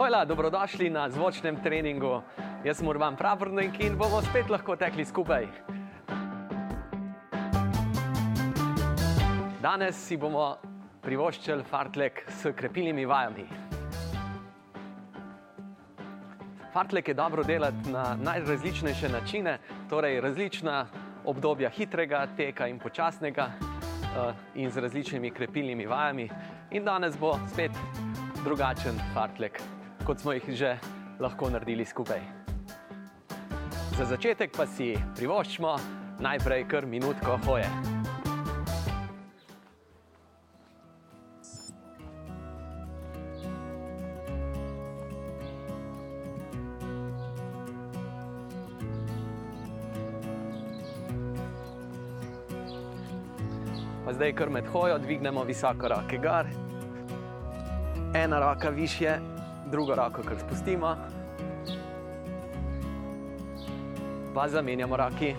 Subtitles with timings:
[0.00, 2.22] Hvala, dobrodošli na zvočnem treningu.
[2.64, 5.44] Jaz sem Urban Pravrnik in bomo spet lahko tekli skupaj.
[9.60, 10.54] Danes si bomo
[11.04, 13.44] privoščili fartlek s krepilnimi vajami.
[16.72, 19.58] Fartlek je dobro delati na najrazličnejše načine,
[19.90, 20.86] torej različna
[21.24, 26.30] obdobja hitrega teka in počasnega, uh, in z različnimi krepilnimi vajami.
[26.70, 27.76] In danes bo spet
[28.44, 29.60] drugačen fartlek,
[30.10, 30.70] kot smo jih že
[31.22, 32.18] lahko naredili skupaj.
[33.94, 35.76] Za začetek pa si privoščimo
[36.18, 37.68] najprej kar minutko hoje.
[54.02, 56.50] Pa zdaj, kar med hojo, dvignemo visoko roke gor,
[58.14, 59.20] ena roka više,
[59.70, 60.96] drugo roko kar spustimo,
[64.34, 65.34] pa zamenjamo roki.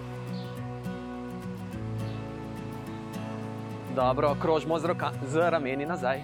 [3.96, 6.24] Dobro, krožimo z, roka, z rameni nazaj.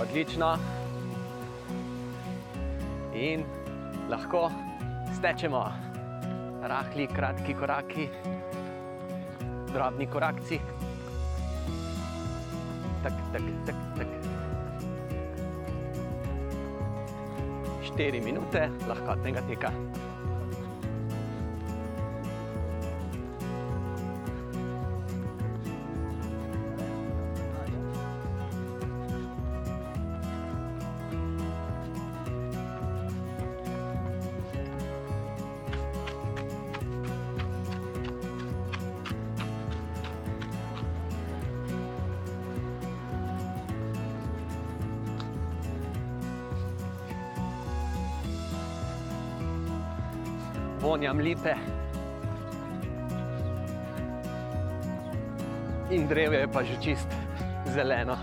[0.00, 0.58] Odlično.
[3.14, 3.44] In
[4.10, 4.50] lahko
[5.16, 5.83] stečemo,
[6.64, 8.08] rahli, kratki koraki,
[9.72, 10.60] drobni korakci.
[13.02, 14.08] Tak, tak, tak, tak.
[17.84, 19.93] Štiri minute lahkotnega teka.
[51.24, 51.56] Lipe.
[55.90, 57.08] In drevje je pa že čist
[57.72, 58.16] zeleno.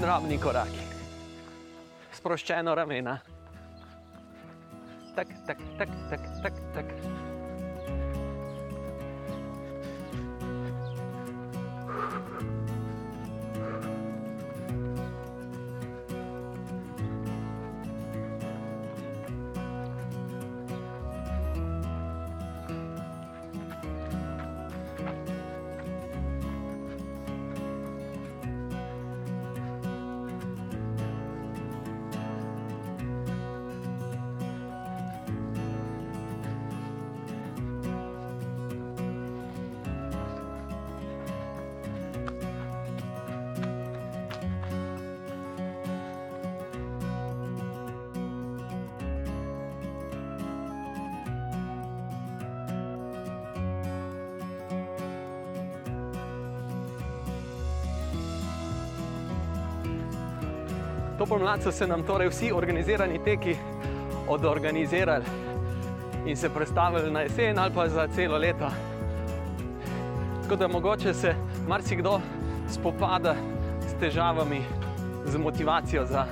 [0.00, 0.84] Drobni koraki,
[2.16, 3.20] sproščeno ramena.
[5.16, 6.86] Tak, tak, tak, tak, tak, tak.
[61.30, 63.56] To pomlad so se nam torej vsi organizirani teki
[64.28, 65.24] odorganizirali
[66.26, 68.70] in se predstavili na jesen ali pa za celo leto.
[70.42, 71.34] Tako da mogoče se
[71.68, 72.20] marsikdo
[72.68, 73.34] spopada
[73.80, 74.62] s težavami,
[75.24, 76.26] z motivacijo za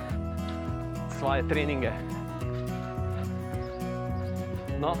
[1.19, 1.91] svoje treninge.
[4.79, 4.95] No,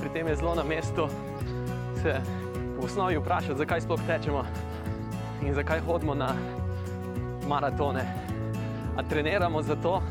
[0.00, 1.08] pri tem je zelo na mestu
[2.02, 2.20] se
[2.80, 4.44] v osnovi vprašati, zakaj sploh tečemo
[5.42, 6.34] in zakaj hodimo na
[7.48, 8.23] maratone.
[8.96, 10.02] A treniramo zato,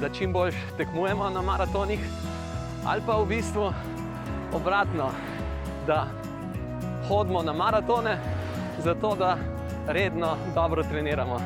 [0.00, 2.00] da čim bolj tekmujemo na maratonih,
[2.86, 3.72] ali pa v bistvu
[4.52, 5.10] obratno,
[5.86, 6.06] da
[7.08, 8.18] hodimo na maratone,
[8.84, 9.36] zato da
[9.86, 11.40] redno dobro treniramo.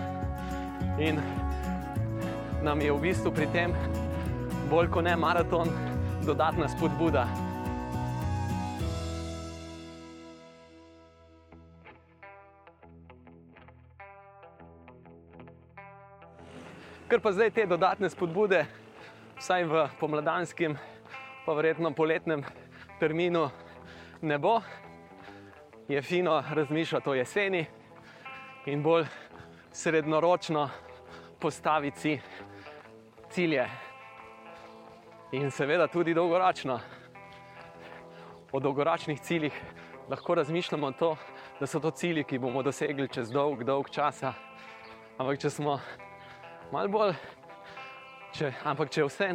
[0.99, 1.21] In
[2.63, 3.73] nam je v bistvu pri tem
[4.71, 5.69] bolj kot ne maraton
[6.27, 7.50] dodatna spodbuda.
[17.11, 18.61] Ker pa zdaj te dodatne spodbude,
[19.35, 20.77] vsaj v pomladanskem,
[21.43, 22.45] pa verjetno poletnem
[23.01, 23.49] terminu,
[24.23, 24.61] ne bo,
[25.91, 27.65] je fino razmišljati o jeseni
[28.71, 29.09] in bolj
[29.73, 30.69] srednjeročno
[31.41, 32.21] postaviti si
[33.31, 33.65] cilje.
[35.33, 36.79] In seveda tudi dolgoročno.
[38.53, 39.57] O dolgoročnih ciljih
[40.09, 41.17] lahko razmišljamo to,
[41.59, 44.23] da so to cilji, ki bomo dosegli čez dolg, dolg čas.
[45.19, 45.81] Ampak če smo
[46.71, 47.17] Mal bolj,
[48.31, 49.27] če, ampak če vse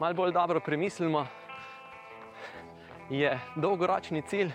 [0.00, 1.20] malo bolj dobro premislimo,
[3.06, 4.48] je dolgoročni cilj,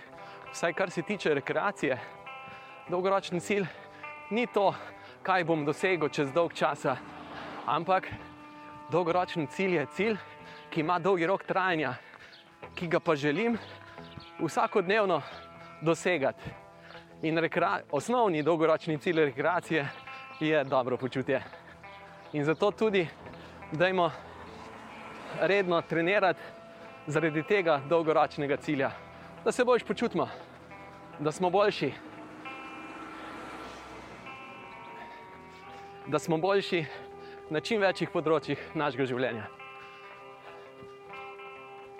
[0.50, 1.96] vsaj kar se tiče rekreacije,
[2.92, 3.64] dolgoročni cilj
[4.36, 4.74] ni to,
[5.24, 6.98] kaj bom dosegel čez dolg časa,
[7.64, 8.10] ampak
[8.92, 10.18] dolgoročni cilj je cilj,
[10.68, 11.94] ki ima dolgi rok trajanja,
[12.76, 13.56] ki ga pa želim
[14.42, 15.22] vsakodnevno
[15.80, 16.52] dosegati.
[17.22, 17.40] In
[17.90, 19.88] osnovni dolgoročni cilj rekreacije
[20.40, 21.57] je dobro počutje.
[22.32, 23.08] In zato tudi,
[23.72, 24.10] dajmo
[25.40, 26.40] redno trenirati
[27.06, 28.90] zaradi tega dolgoročnega cilja,
[29.44, 30.28] da se boš počutimo,
[31.18, 31.92] da smo boljši.
[36.06, 36.84] Da smo boljši
[37.50, 39.46] na čim večjih področjih našega življenja.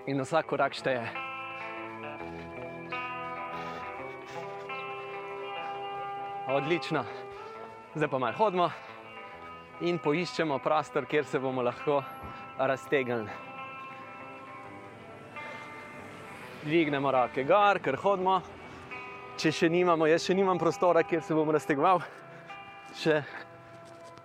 [0.08, 1.08] In vsak korak šteje.
[6.52, 7.04] Odlično,
[7.94, 8.68] zdaj pa malo hodimo
[9.80, 12.00] in poiščemo prostor, kjer se bomo lahko
[12.58, 13.30] raztegnili.
[16.64, 18.40] Dvignemo roke gor, ker hodimo.
[19.38, 22.00] Če še nimamo, jaz še nimam prostora, kjer se bom raztegoval,
[22.98, 23.20] še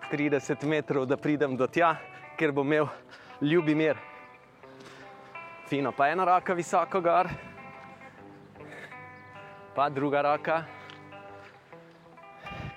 [0.10, 1.92] 30 metrov, da pridem do tja,
[2.40, 2.90] kjer bom imel
[3.46, 4.00] ljubi mir.
[5.70, 7.30] Fino, pa ena roka visoko gor,
[9.78, 10.64] pa druga roka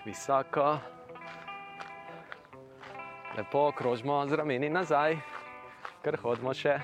[0.04, 0.95] visoko.
[3.36, 5.18] Lepo krožimo z rameni nazaj,
[6.04, 6.78] ker hodimo še.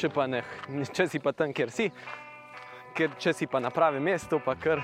[0.00, 0.40] Če, pa ne,
[0.88, 1.90] če si pa tam, kjer si,
[2.96, 4.80] ker če si pa na pravem mestu, pa kar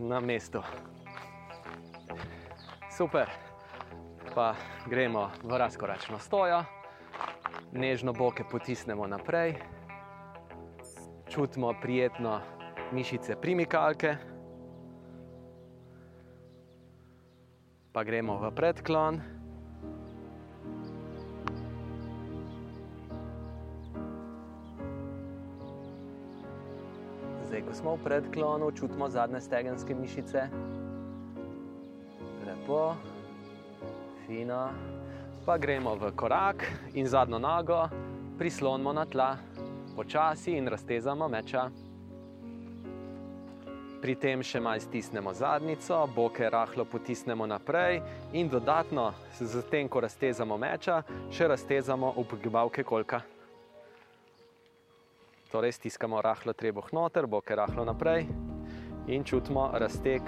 [0.00, 0.64] na mestu
[3.02, 3.28] super.
[4.34, 4.54] Pa
[4.86, 6.62] gremo v razkoračno stojo,
[7.72, 9.56] nežno boke potisnemo naprej,
[11.28, 12.40] čutimo prijetno
[12.92, 14.16] mišice primikalke.
[17.92, 19.20] Pa gremo v predklon.
[27.44, 30.48] Zdaj, ko smo v predklonu, čutimo zadnje stegenske mišice
[32.48, 32.96] lepo,
[34.24, 34.72] fino.
[35.44, 36.64] Pa gremo v korak
[36.96, 37.88] in zadnjo nogo
[38.38, 39.36] prislonimo na tla,
[39.96, 41.81] počasi in raztezamo meča.
[44.02, 48.00] Pri tem še malo stisnemo zadnico, boke rahlo potisnemo naprej
[48.34, 53.20] in dodatno, z tem, ko raztezamo meča, še raztezamo upogibavke kolka.
[55.52, 58.26] Torej, stiskamo rahlo trebuh noter, boke rahlo naprej
[59.06, 60.26] in čutimo razteg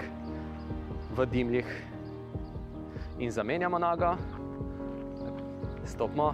[1.11, 1.73] v dimljih
[3.19, 4.13] in zamenjamo nogo,
[5.83, 6.29] stopimo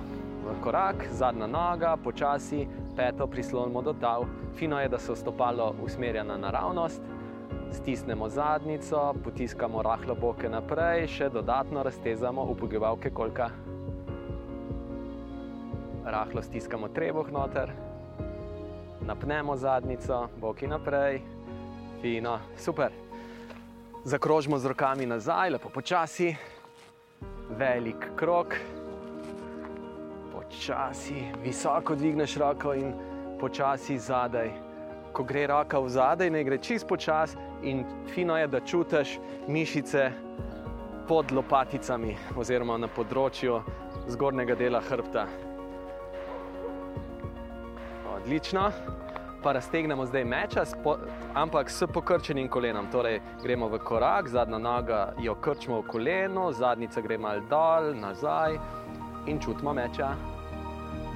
[0.45, 4.29] v korak, zadnja noga, počasi peto prislonimo do tal.
[4.53, 7.01] Fino je, da se stopalo usmerja na naravnost,
[7.71, 13.49] stisnemo zadnico, potiskamo rahlo boke naprej, še dodatno raztezamo upogivalke kolka.
[16.05, 17.71] Rahlo stiskamo trebuh noter,
[19.07, 21.21] napnemo zadnico, boki naprej,
[22.01, 22.91] fino, super.
[24.03, 26.33] Zakrožimo z rokami nazaj, lepo počasi
[27.57, 28.57] velik krok,
[30.33, 32.91] počasi, visoko dvigneš roko in
[33.39, 34.51] počasi zadaj.
[35.13, 40.11] Ko gre roka v zadaj, ne gre čist počasi in fino je, da čutiš mišice
[41.07, 43.61] pod lopaticami oziroma na področju
[44.07, 45.27] zgornjega dela hrbta.
[48.15, 48.69] Odlično
[49.43, 50.63] pa raztegnemo zdaj meča,
[51.33, 52.91] ampak s pokrčenim kolenom.
[52.91, 58.59] Torej, gremo v korak, zadnja noga jo krčimo v koleno, zadnjica gre mal dol, nazaj
[59.25, 60.13] in čutimo meča,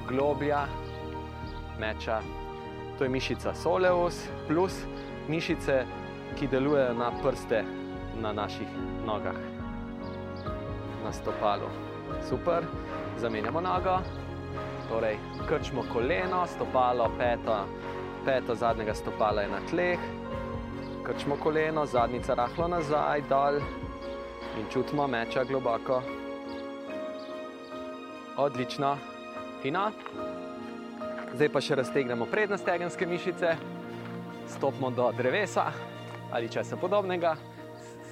[0.08, 0.64] globlja
[1.78, 2.18] meča.
[2.98, 4.74] To je mišica soleus plus
[5.28, 5.84] mišice,
[6.36, 7.64] ki delujejo na prste
[8.20, 8.68] na naših
[9.06, 9.36] nogah,
[11.04, 11.68] na stopalu.
[12.28, 12.64] Super,
[13.18, 13.98] zamenjamo nogo.
[14.88, 17.64] Torej, krčimo koleno, stopalo, peto,
[18.24, 19.98] peta zadnjega stopala je na tleh,
[21.06, 23.58] krčimo koleno, zadnjica rahlo nazaj, dol
[24.58, 26.02] in čutimo meča globoko.
[28.36, 28.96] Odlično,
[29.62, 29.90] fino.
[31.34, 33.56] Zdaj pa še raztegnemo prednje stegenske mišice,
[34.48, 35.72] stopimo do drevesa
[36.32, 37.36] ali česa podobnega,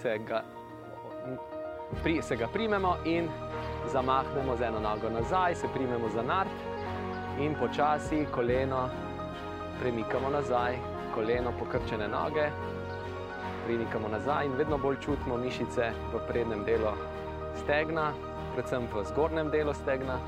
[0.02, 0.42] se ga,
[2.02, 3.28] pri, se ga primemo in
[3.92, 6.50] zamahnemo z eno nogo nazaj, se primemo za nart
[7.40, 8.88] in počasi koleno
[9.80, 10.78] premikamo nazaj,
[11.14, 12.50] koleno pokrčene noge,
[13.66, 16.94] premikamo nazaj in vedno bolj čutimo mišice v prednjem delu
[17.62, 18.12] stegna,
[18.54, 20.18] predvsem v zgornjem delu stegna.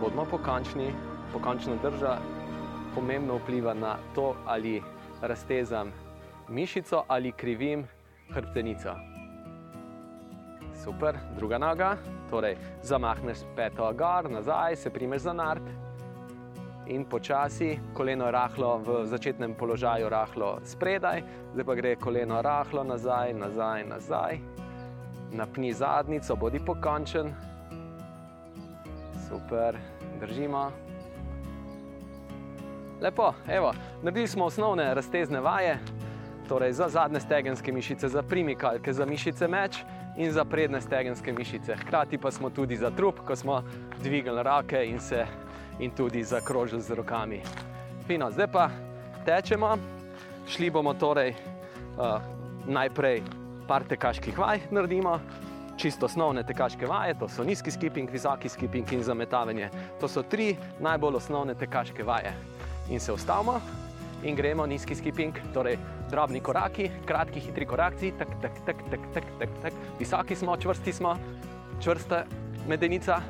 [0.00, 0.92] Bodimo pokončni,
[1.32, 2.18] pokončna drža
[2.96, 4.82] pomembno vpliva na to, ali
[5.20, 5.92] raztezam
[6.48, 7.84] mišico ali krivim
[8.32, 8.94] hrbtenico.
[10.84, 11.96] Super, druga noga,
[12.30, 15.62] torej zamahneš peto gor, nazaj, se primeš za nard
[16.86, 21.22] in počasi, koleno rahlo v začetnem položaju, rahlo spredaj,
[21.52, 24.38] zdaj pa gre koleno rahlo nazaj, nazaj, nazaj.
[25.32, 27.34] Napni zadnico, bodi pokončen.
[29.28, 29.76] Super,
[30.20, 30.85] držimo.
[33.00, 33.72] Lepo, evo,
[34.02, 35.78] naredili smo osnovne raztezne vaje,
[36.48, 39.76] torej za zadnje stegenske mišice, za primikalke, za mišice meč
[40.16, 41.76] in za prednje stegenske mišice.
[41.76, 43.62] Hkrati pa smo tudi za trup, ko smo
[44.02, 45.26] dvigali roke in se
[45.78, 47.40] in tudi zakrožili z rokami.
[48.06, 48.70] Fino, zdaj pa
[49.24, 49.76] tečemo,
[50.48, 52.20] šli bomo torej uh,
[52.66, 53.22] najprej
[53.68, 55.20] par tekaških vaj naredimo.
[55.76, 59.68] Čisto osnovne tekaške vaje, to so nizki skipping, visoki skipping in zametavanje.
[60.00, 62.55] To so tri najbolj osnovne tekaške vaje.
[62.90, 63.60] In se ustavimo
[64.22, 65.78] in gremo nizki skipping, torej
[66.10, 69.72] drobni koraki, kratki, hitri koraki, tak, tak, tak, tak, tak, tak, tak.
[69.98, 71.16] visoki smo, čvrsti smo,
[71.80, 72.24] čvrsta
[72.68, 73.20] medenica,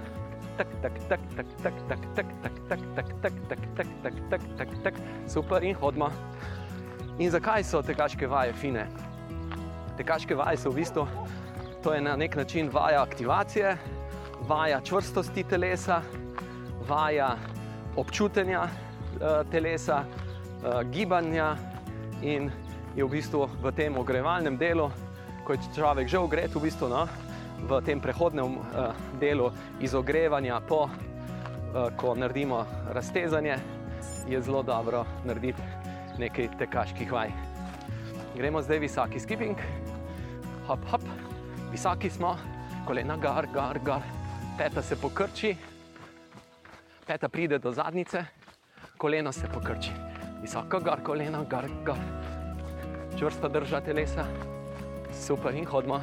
[0.57, 4.43] tak, tak, tak, tak, tak, tak, tak, tak, tak, tak, tak, tak, tak, tak, tak,
[4.57, 4.95] tak, tak,
[5.29, 6.11] super in hodimo.
[7.19, 8.87] In zakaj so tekaške vaje fine?
[9.97, 11.07] Tekaške vaje so v bistvu,
[11.83, 13.77] to je na nek način vaja aktivacije,
[14.49, 16.03] vaja čvrstosti telesa,
[16.89, 17.37] vaja
[17.97, 18.69] občutenja
[19.50, 20.04] telesa,
[20.90, 21.56] gibanja
[22.23, 22.50] in
[22.96, 24.88] je v bistvu v tem ogrevalnem delu,
[25.44, 27.04] ko je človek že ogret, v bistvu no,
[27.68, 28.56] v tem prehodnem
[29.20, 30.88] delu izogrevanja, po,
[31.96, 33.56] ko naredimo raztezanje,
[34.28, 35.62] je zelo dobro narediti
[36.18, 37.30] nekaj tekaških vaj.
[38.37, 39.56] Gremo zdaj visoki skipping,
[40.66, 41.04] hop, hop,
[41.73, 42.37] visoki smo,
[42.88, 44.02] kolena gor, gor, gor,
[44.58, 45.56] peta se pokrči,
[47.06, 48.25] peta pride do zadnice,
[48.99, 49.91] koleno se pokrči,
[50.43, 51.99] visoko gor, koleno gor, gor,
[53.19, 54.25] čvrsta drža telesa,
[55.12, 56.00] super in hodimo.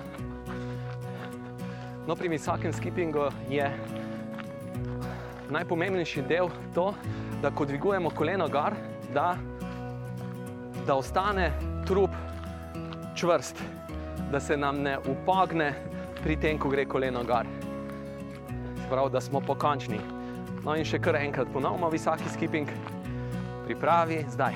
[2.08, 3.70] No, pri visokem skippingu je
[5.50, 6.94] najpomembnejši del to,
[7.42, 8.76] da ko dvigujemo koleno gor,
[9.14, 9.36] da,
[10.88, 11.52] da ostane
[11.88, 12.12] trup
[13.16, 13.64] čvrst,
[14.32, 15.74] da se nam ne upogne
[16.24, 17.48] pri tem, ko gre koleno gor.
[18.90, 20.12] Prav, da smo pokončni.
[20.63, 22.70] No, in še kar enkrat ponovimo, visoki skipping,
[23.65, 24.55] pripravi, zdaj.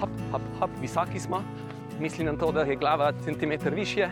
[0.00, 1.42] Hop, hop, hop, visoki smo,
[2.00, 4.08] mislim na to, da je glava centimeter više,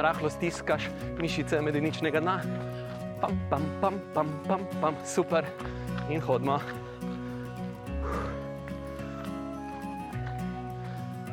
[0.00, 0.88] rahlo stiskaš
[1.20, 2.38] mišice medeničnega dna,
[3.20, 5.44] pam, pam, pam, pam, pam, pam, super
[6.08, 6.56] in hodimo.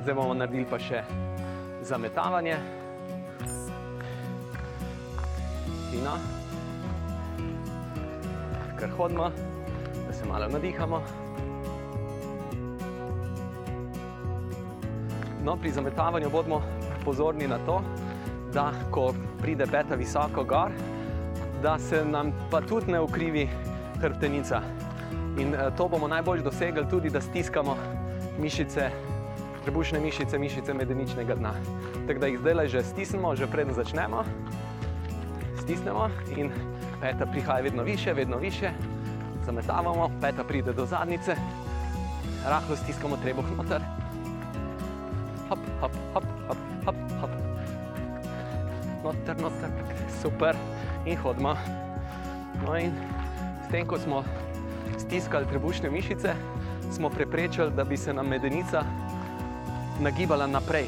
[0.04, 1.06] Zdaj bomo naredili pa še
[1.88, 2.60] zametavanje.
[5.92, 6.41] Fino.
[8.82, 9.30] Kar hodimo,
[10.08, 11.02] da se malo nadihamo.
[15.44, 16.62] No, pri zametavanju bomo
[17.06, 17.82] pozorni na to,
[18.54, 20.72] da ko pride peta visoko gor,
[21.62, 23.50] da se nam pa tudi ne ukrivi
[24.02, 24.62] hrbtenica.
[25.38, 27.78] In to bomo najbolj dosegli tudi, da stiskamo
[28.40, 28.90] mišice,
[29.64, 31.54] trebušne mišice, mišice medeničnega dna.
[32.08, 34.24] Tako da jih zdaj že stisnemo, že preden začnemo.
[35.62, 36.50] Stisnemo in
[37.02, 38.70] peta prihaja vedno više, vedno više.
[39.46, 41.36] Zametavamo, peta pride do zadnice,
[42.46, 43.82] rahlo stiskamo trebuh noter.
[45.50, 47.30] Hop, hop, hop, hop, hop, hop.
[49.04, 49.70] Noter, noter,
[50.22, 50.56] super.
[51.06, 51.56] In hodimo.
[52.66, 52.94] No in
[53.66, 54.24] s tem, ko smo
[54.98, 56.36] stiskali trebušne mišice,
[56.92, 58.84] smo preprečili, da bi se nam medenica
[60.00, 60.86] nagibala naprej.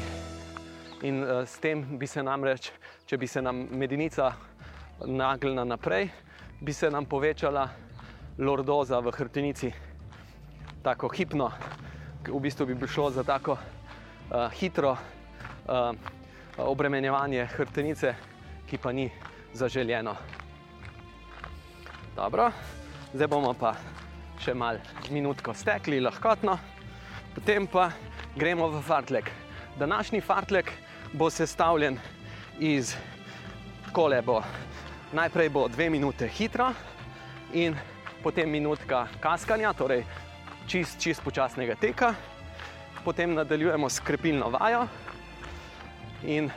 [1.02, 2.70] In uh, s tem bi se namreč,
[3.06, 4.32] če bi se nam medenica
[5.06, 6.08] nagnila naprej,
[6.60, 7.68] bi se nam povečala
[8.38, 9.72] lordoza v hrbtenici,
[10.82, 11.50] tako hipno.
[12.24, 15.94] V bistvu bi šlo za tako uh, hitro uh,
[16.56, 18.14] obremenjevanje hrbtenice,
[18.66, 19.10] ki pa ni
[19.52, 20.16] zaželjeno.
[22.16, 22.50] Dobro,
[23.12, 23.74] zdaj bomo pa
[24.40, 24.78] še malo
[25.10, 26.58] minutko stekli, lahkotno,
[27.34, 27.90] potem pa
[28.36, 29.30] gremo v fartlek.
[29.78, 30.70] Današnji fartlek
[31.12, 31.98] bo sestavljen
[32.58, 32.94] iz
[33.92, 34.22] kole.
[34.22, 34.42] Bo.
[35.14, 36.72] Najprej bo dve minute hitro
[37.52, 37.76] in
[38.18, 40.02] potem minutka kaskanja, torej
[40.66, 42.14] čist, čist počasnega teka.
[43.04, 44.88] Potem nadaljujemo s krepilno vajo
[46.26, 46.50] in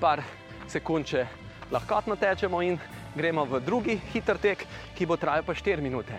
[0.00, 0.24] par
[0.64, 1.26] sekund, če
[1.68, 2.80] lahkotno tečemo, in
[3.12, 4.64] gremo v drugi hiter tek,
[4.96, 6.16] ki bo trajal pa 4 minute.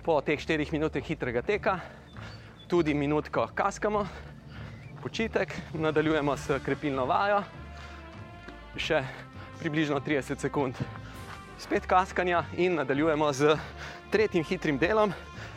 [0.00, 1.76] Po teh 4 minutah hitrega teka
[2.72, 4.06] tudi minutko kaskamo,
[5.04, 7.44] počitek, nadaljujemo s krepilno vajo,
[8.80, 9.04] še
[9.58, 10.74] približno 30 sekund.
[11.58, 13.56] Spet kaskanja in nadaljujemo z
[14.10, 15.12] tretjim hitrim delom,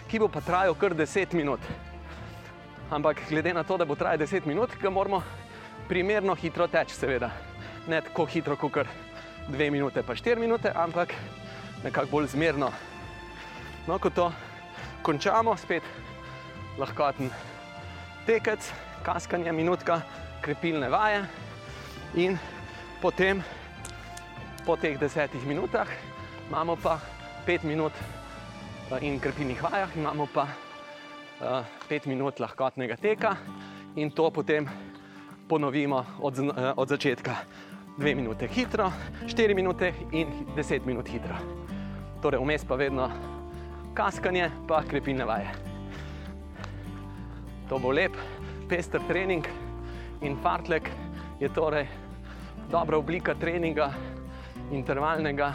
[0.09, 1.59] ki bo pa trajal kar 10 minut.
[2.91, 5.23] ampak glede na to, da bo trajalo 10 minut, ga moramo
[5.87, 7.31] primerno hitro teči, seveda.
[7.87, 8.87] Ne tako hitro, kot kar
[9.49, 11.13] 2 minute, pa 4 minute, ampak
[11.83, 12.71] nekako bolj zmerno.
[13.87, 14.31] No, ko to
[15.01, 15.83] končamo, spet
[16.77, 17.29] lahkoten
[18.25, 18.71] tekec,
[19.03, 20.01] kaskanje, minutka,
[20.41, 21.25] krepilne vaje
[22.15, 22.37] in
[23.01, 23.41] potem
[24.65, 25.87] po teh desetih minutah
[26.47, 26.99] imamo pa
[27.45, 27.93] pet minut
[28.91, 30.43] eh, in krepilnih vajah, imamo pa
[31.41, 33.35] uh, pet minut lahkotnega teka
[33.95, 34.69] in to potem
[35.47, 37.35] ponovimo od, uh, od začetka.
[37.97, 38.91] Dve minute hitro,
[39.27, 41.35] štiri minute in deset minut hitro.
[42.21, 43.09] Torej, vmes pa vedno
[43.93, 45.49] kaskanje, pa krepilne vaje.
[47.69, 48.15] To bo lep,
[48.69, 49.47] pester trening
[50.21, 50.91] in fartlek
[51.39, 51.87] je torej
[52.71, 53.91] dobra oblika treninga,
[54.71, 55.53] intervalnega,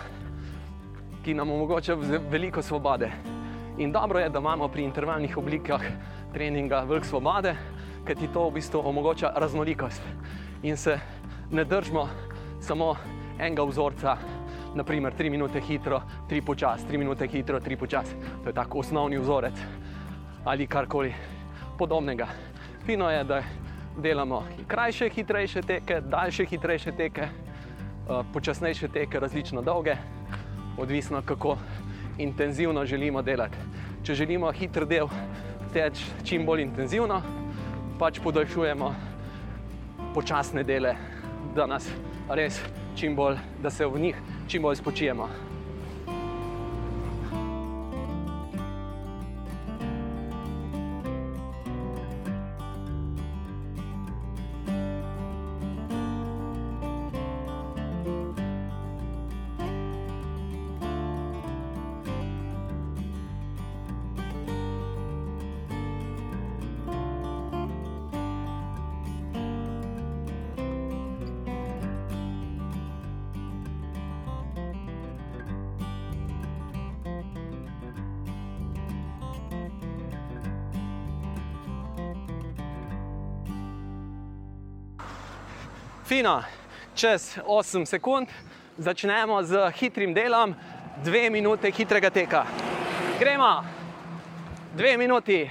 [1.25, 1.97] ki nam omogoča
[2.31, 3.11] veliko svobode.
[3.79, 5.83] In dobro je, da imamo pri intervalnih oblikah
[6.33, 7.57] treninga veliko svobode,
[8.07, 10.03] ker ti to v bistvu omogoča raznolikost.
[10.63, 10.99] In se
[11.51, 12.09] ne držimo
[12.61, 12.95] samo
[13.39, 14.17] enega vzorca,
[14.75, 18.15] naprimer 3 minute hitro, 3 počas, 3 minute hitro, 3 počas.
[18.43, 19.55] To je tako osnovni vzorec
[20.45, 21.15] ali karkoli
[21.79, 22.27] podobnega.
[22.87, 23.43] Fino je, da
[23.99, 27.29] delamo krajše, hitrejše teke, daljše, hitrejše teke,
[28.33, 29.97] počasnejše teke, različno dolge,
[30.79, 31.57] odvisno kako
[32.19, 33.59] intenzivno želimo delati.
[34.03, 35.09] Če želimo hiter del
[35.73, 37.23] teči čim bolj intenzivno,
[37.99, 38.95] pač podaljšujemo
[40.15, 40.95] počasne dele,
[41.55, 41.89] da nas
[42.29, 42.61] res
[42.97, 45.29] čim bolj, da se v njih čim bolj spočijemo.
[86.17, 86.41] Fino,
[86.95, 88.29] čez 8 sekund
[88.79, 90.55] začnemo z hitrim delom,
[91.05, 92.47] dve minute hitrega teka.
[93.21, 93.61] Gremo,
[94.73, 95.45] dve minuti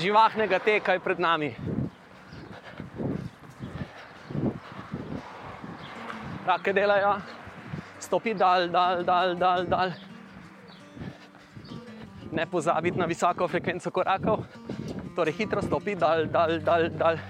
[0.00, 1.52] živahnega teka je pred nami.
[6.48, 7.20] Rake delajo,
[8.00, 9.92] stopi dal, dal, dal, dal, dal.
[12.32, 14.48] Ne pozabiti na visoko frekvenco korakov,
[15.12, 17.20] torej hitro stopi dal, dal, dal, dal.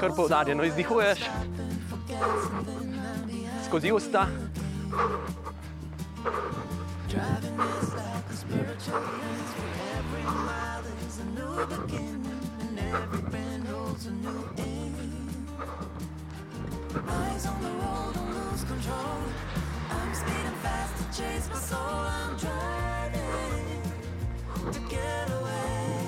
[0.00, 1.18] Kar poudarjeno izdihuješ
[3.68, 4.26] skozi usta.
[17.08, 19.18] Eyes on the road, don't lose control.
[19.90, 21.78] I'm speeding fast to chase my soul.
[21.78, 23.82] I'm driving
[24.72, 26.07] to get away.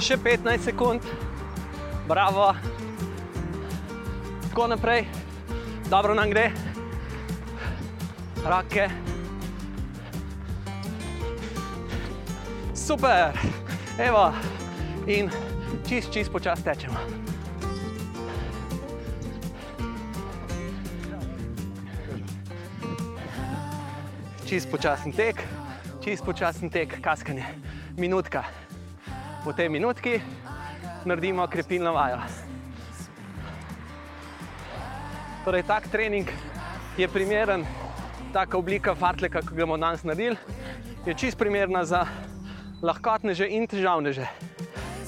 [0.00, 1.04] Še 15 sekund,
[2.08, 2.48] bravo,
[4.48, 5.04] tako naprej,
[5.92, 6.48] dobro nam gre,
[8.42, 9.09] roke.
[12.90, 13.30] Super,
[13.98, 14.32] evo,
[15.06, 15.30] in
[15.86, 16.98] čist, čist počasi tečemo.
[24.42, 25.38] čist počasen tek,
[26.02, 27.46] čist počasen tek, kaskanje,
[27.94, 28.42] minutka.
[29.44, 30.18] Po tej minutki
[31.06, 32.18] naredimo krepilno vajo.
[35.46, 36.26] Torej, tak trening
[36.98, 37.62] je primeren,
[38.34, 40.34] taka oblika fartleka, ki ga bomo danes naredili,
[41.06, 42.02] je čist primerna za
[42.82, 44.24] lahkotneže in težavneže.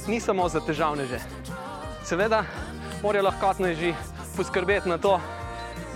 [0.07, 1.21] Ni samo za težavneže.
[2.05, 2.45] Seveda
[3.03, 3.95] morajo lahkotneži
[4.37, 5.21] poskrbeti na to,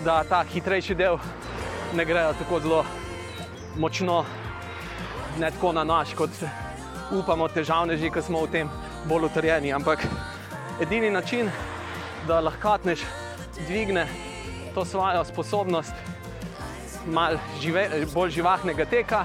[0.04, 1.18] da ta hitrejši del
[1.94, 2.84] ne grejo tako zelo
[3.76, 4.24] močno,
[5.38, 6.30] ne tako na naš, kot
[7.12, 8.70] upamo, težavneži, ki smo v tem
[9.08, 9.72] bolj utrjeni.
[9.72, 10.06] Ampak
[10.80, 11.50] edini način,
[12.26, 13.04] da lahkotnež
[13.66, 14.06] dvigne
[14.74, 15.92] to svojo sposobnost
[17.06, 19.24] malo žive, bolj živahnega teka,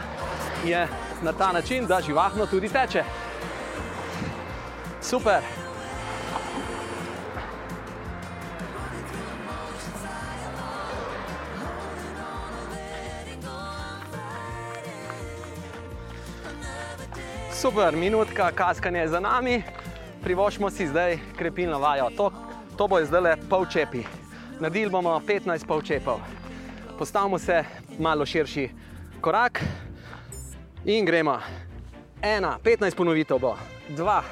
[0.66, 0.88] je
[1.22, 3.04] na ta način, da živahno tudi teče.
[5.02, 5.42] Super.
[17.62, 19.64] Super, minutka kaskanja je za nami,
[20.24, 22.08] privoščimo si zdaj krepilno vajo.
[22.18, 22.32] To,
[22.78, 24.02] to bo zdaj le pol čepi.
[24.60, 26.20] Naredili bomo 15 pol čepov.
[26.98, 27.64] Postavimo se
[28.00, 28.70] malo širši
[29.22, 29.62] korak
[30.86, 31.40] in gremo.
[32.22, 33.56] Ena, 15 ponovitev bo,
[33.90, 34.24] dva,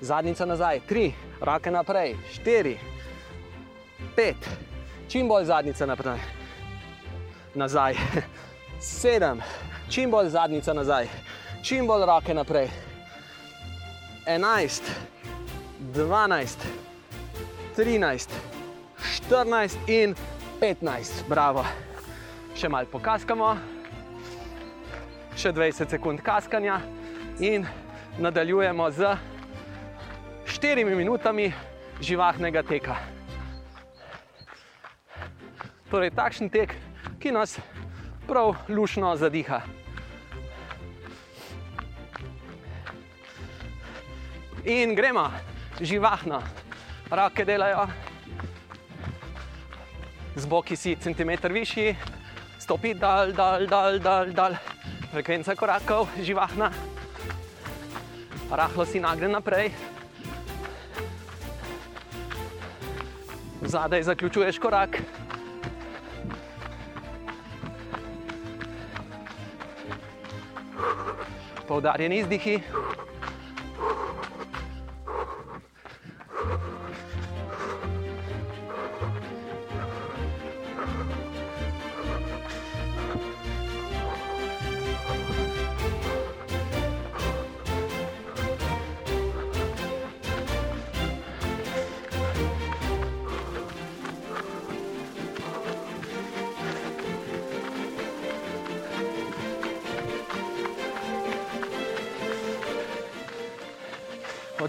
[0.00, 2.76] zadnjica nazaj, tri, roke naprej, štiri,
[4.16, 4.48] pet,
[5.08, 6.20] čim bolj zadnjica naprej,
[7.54, 7.96] nazaj,
[9.00, 9.40] sedem,
[9.88, 11.08] čim bolj zadnjica nazaj,
[11.62, 12.68] čim bolj roke naprej,
[14.26, 14.90] enajst,
[15.94, 16.66] dvanajst,
[17.76, 18.30] trinajst,
[19.00, 20.14] štirinajst in
[20.60, 21.64] petnajst, bravo.
[22.54, 23.56] Še malo pokaskamo,
[25.36, 26.78] še 20 sekund kaskanja
[27.42, 27.66] in
[28.18, 29.16] nadaljujemo z
[30.46, 31.52] 4 minutami
[32.00, 32.96] živahnega teka.
[35.90, 36.74] Torej, takšen tek,
[37.18, 37.58] ki nas
[38.26, 39.60] prav lušno zadiha.
[44.64, 45.28] In gremo,
[45.80, 46.40] živahno,
[47.10, 47.84] roke delajo,
[50.36, 51.96] zboki si centimeter višji,
[52.58, 54.56] stopi dal, dal, dal, dal, dal.
[55.14, 56.74] Frekvenca korakov, živahna,
[58.50, 59.70] rahlo si nagne naprej.
[63.62, 64.98] Zadaj zaključuješ korak.
[71.68, 72.58] Poudarjeni izdihi.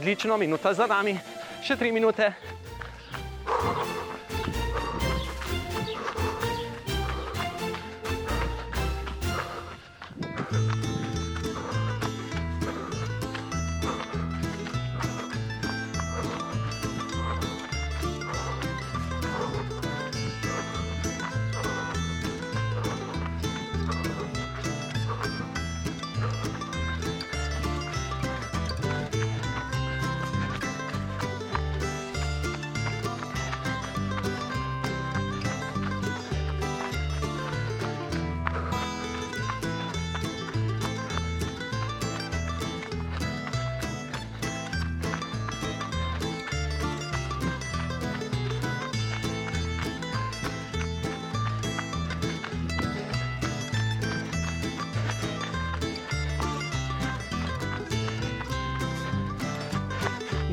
[0.06, 1.16] Odlično, minuta za nami,
[1.66, 2.28] še tri minute.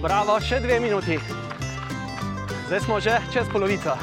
[0.02, 1.14] Bravo, še dve minuti.
[2.66, 3.94] Zdaj smo že čez polovico.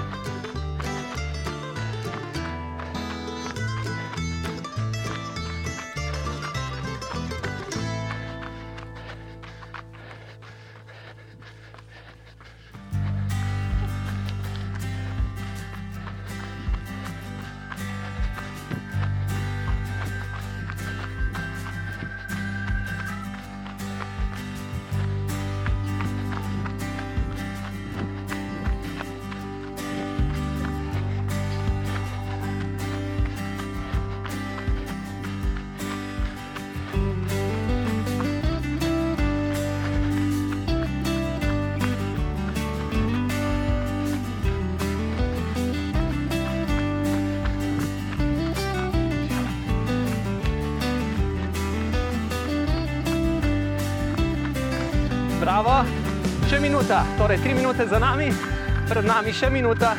[57.29, 58.33] skoraj 3 minute za nami,
[58.89, 59.93] pred nami še minuta.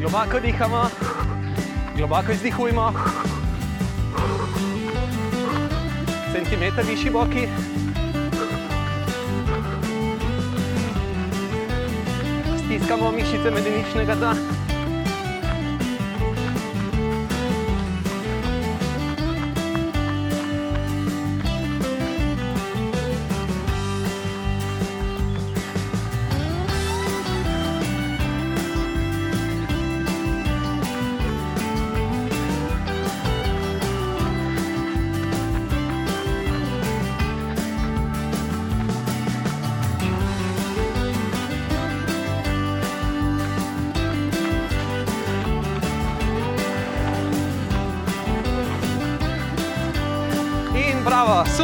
[0.00, 0.90] Globoko dihamo,
[1.94, 2.90] globoko izdihujemo.
[6.32, 7.46] Centimeter višji boki.
[12.58, 14.65] Stiskamo mišice medeničnega dna.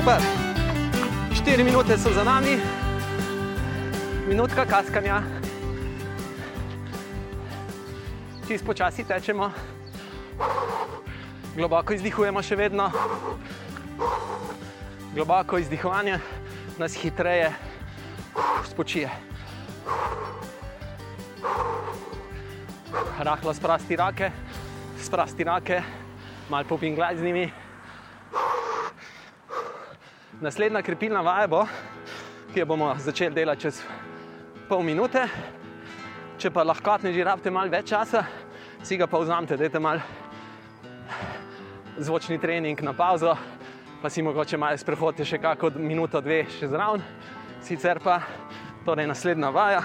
[0.03, 0.19] Super.
[1.31, 2.59] 4 minute so za nami,
[4.27, 5.23] minutka kaskanja.
[8.49, 9.47] Čisto počasi tečemo,
[11.55, 12.91] globoko izdihujemo še vedno.
[15.15, 16.19] Globoko izdihovanje
[16.83, 17.55] nas hitreje
[18.67, 19.07] spočije.
[23.23, 24.35] Rahlo sprasti rake,
[24.99, 25.83] sprasti rake,
[26.51, 27.62] malo popingljaj z njimi.
[30.43, 31.61] Naslednja krepilna vaja bo,
[32.51, 33.77] ki jo bomo začeli delati čez
[34.67, 35.21] pol minute.
[36.35, 38.25] Če pa lahko ne že rabite malo več časa,
[38.83, 40.03] si ga pa vzamete, dajte malo
[41.95, 43.37] zvočni trening na pauzo,
[44.03, 47.07] pa si mogoče malo sprehodite še kako minuto, dve še zraven.
[47.63, 48.19] Sicer pa
[48.83, 49.85] torej naslednja vaja,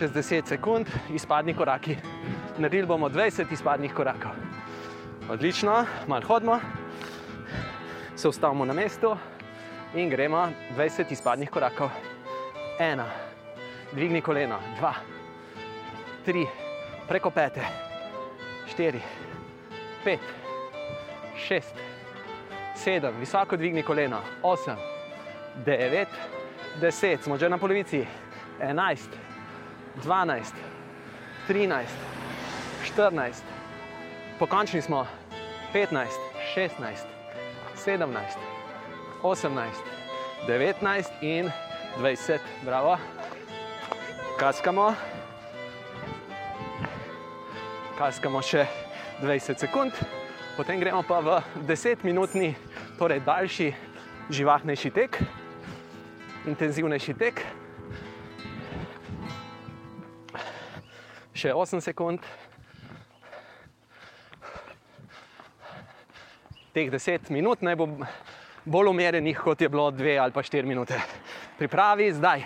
[0.00, 1.98] čez 10 sekund, izpadni koraki.
[2.56, 4.32] Naredili bomo 20 izpadnih korakov.
[5.28, 6.85] Odlično, malo hodimo
[8.16, 9.16] se ustavimo na mestu
[9.94, 11.90] in gremo 20 izpadnih korakov.
[12.78, 13.06] Ena,
[13.92, 14.94] dvigni koleno, dva,
[16.24, 16.46] tri,
[17.08, 17.64] preko pete,
[18.72, 19.00] štiri,
[20.04, 20.20] pet,
[21.46, 21.74] šest,
[22.76, 24.76] sedem, visoko dvigni koleno, osem,
[25.64, 26.08] devet,
[26.80, 28.04] deset, smo že na polovici,
[28.60, 29.10] enajst,
[30.02, 30.54] dvanajst,
[31.46, 31.98] trinajst,
[32.84, 33.44] štirinajst,
[34.38, 35.06] pokončni smo,
[35.72, 36.20] petnajst,
[36.54, 37.15] šestnajst.
[37.86, 38.38] 17,
[39.22, 39.82] 18,
[40.46, 41.52] 19 in
[41.98, 42.98] 20, bravo.
[44.38, 44.94] Kaskamo.
[47.94, 48.64] Kaskamo še
[49.22, 49.94] 20 sekund,
[50.56, 52.56] potem gremo pa v 10-minutni,
[52.98, 53.70] torej daljši,
[54.34, 55.20] živahnejši tek,
[56.50, 57.44] intenzivnejši tek.
[61.38, 62.26] Še 8 sekund.
[66.76, 67.86] Teh 10 minut naj bo
[68.68, 71.00] bolj umerjenih, kot je bilo 2 ali pa 4 minute.
[71.56, 72.44] Pripravi zdaj.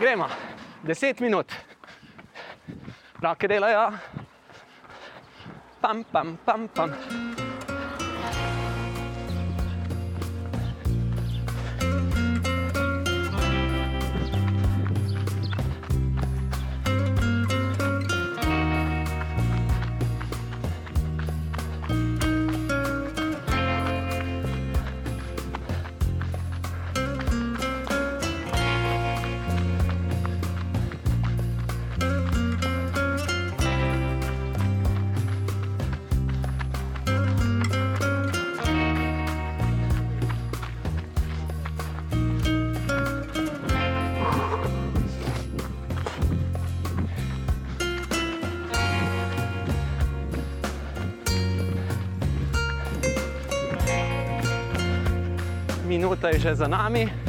[0.00, 0.26] Gremo,
[0.82, 1.54] 10 minut.
[3.22, 3.90] Roke delajo.
[5.80, 7.43] Pam, pam, pam, pam.
[56.34, 57.23] Je že za nami.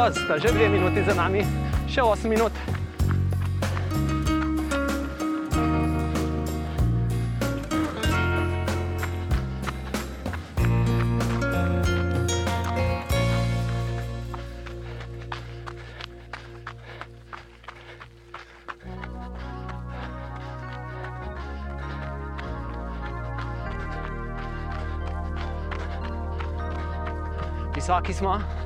[0.00, 1.44] Tako, sta že dve minuti za nami,
[1.84, 2.56] še 8 minut.
[27.76, 28.59] Visoki smo.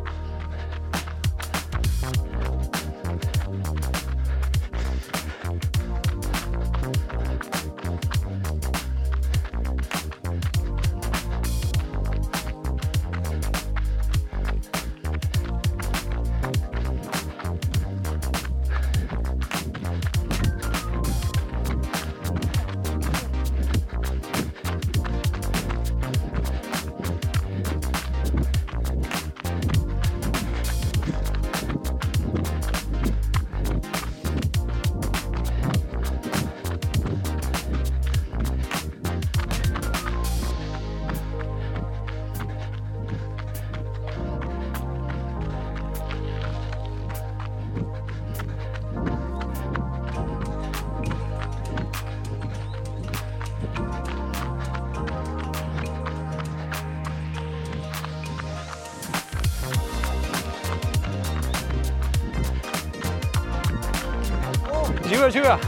[65.08, 65.58] Živijo, živijo.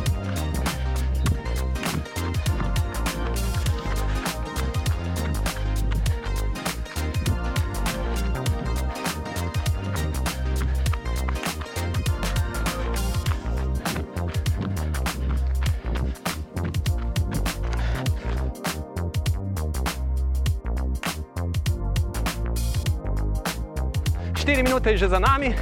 [24.35, 25.53] Štiri minute je že za nami,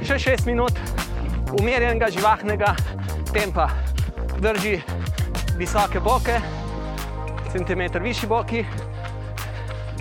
[0.00, 0.72] še šest minut
[1.52, 2.87] umirjenega, živahnega
[3.38, 3.68] tempa.
[4.38, 4.80] Drži
[5.58, 6.40] visoke boke,
[7.52, 8.64] centimeter višji boki,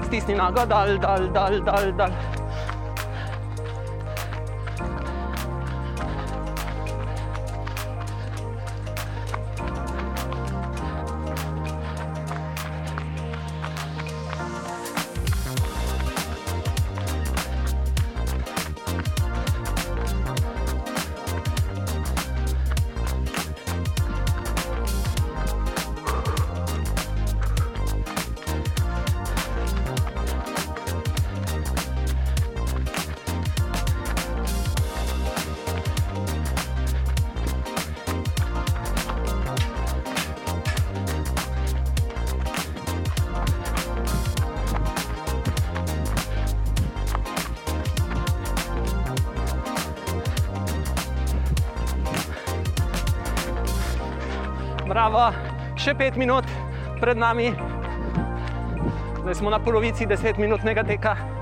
[0.06, 1.94] stisni nogo, dal, dal, dal, dal.
[1.98, 2.27] dal.
[55.98, 56.46] Pet minut
[57.02, 57.54] pred nami.
[59.22, 61.37] Zdaj smo na polovici desetminutnega teka.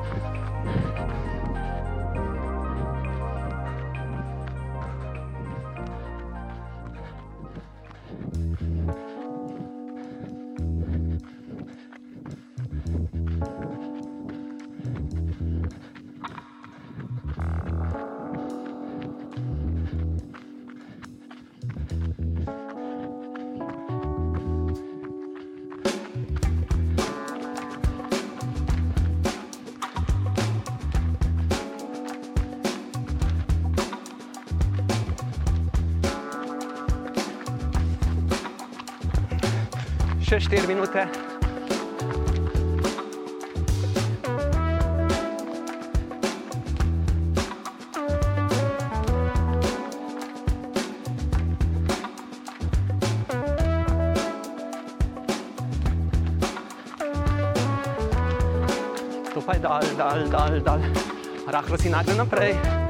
[40.45, 41.01] Še štiri minute.
[59.33, 60.79] Stopaj dal, dal, dal, dal.
[61.49, 62.84] Rahlo si nagle naprej.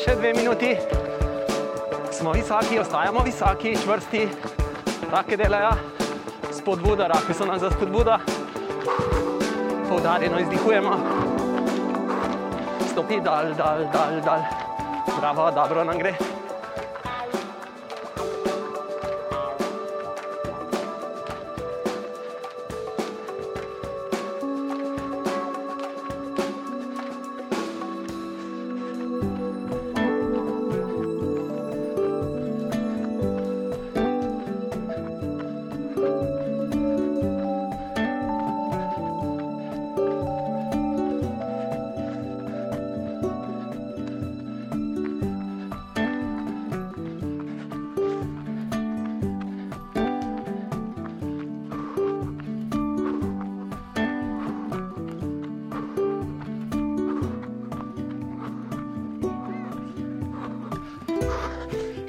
[0.00, 0.70] Še dve minuti.
[2.12, 4.22] Smo visoki, ostajamo visoki, čvrsti.
[5.12, 5.70] Rake delajo,
[6.52, 8.16] spodbuda, rake so nam za spodbudo.
[9.88, 10.96] Poudarjeno izdihujemo.
[12.92, 14.44] Stopi dal, dal, dal, dal.
[15.20, 16.29] Bravo, dobro nam gre.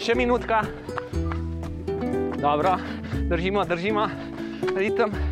[0.02, 0.64] Še minutka.
[2.42, 2.74] Dobro,
[3.30, 4.08] držimo, držimo,
[4.74, 5.31] ritem.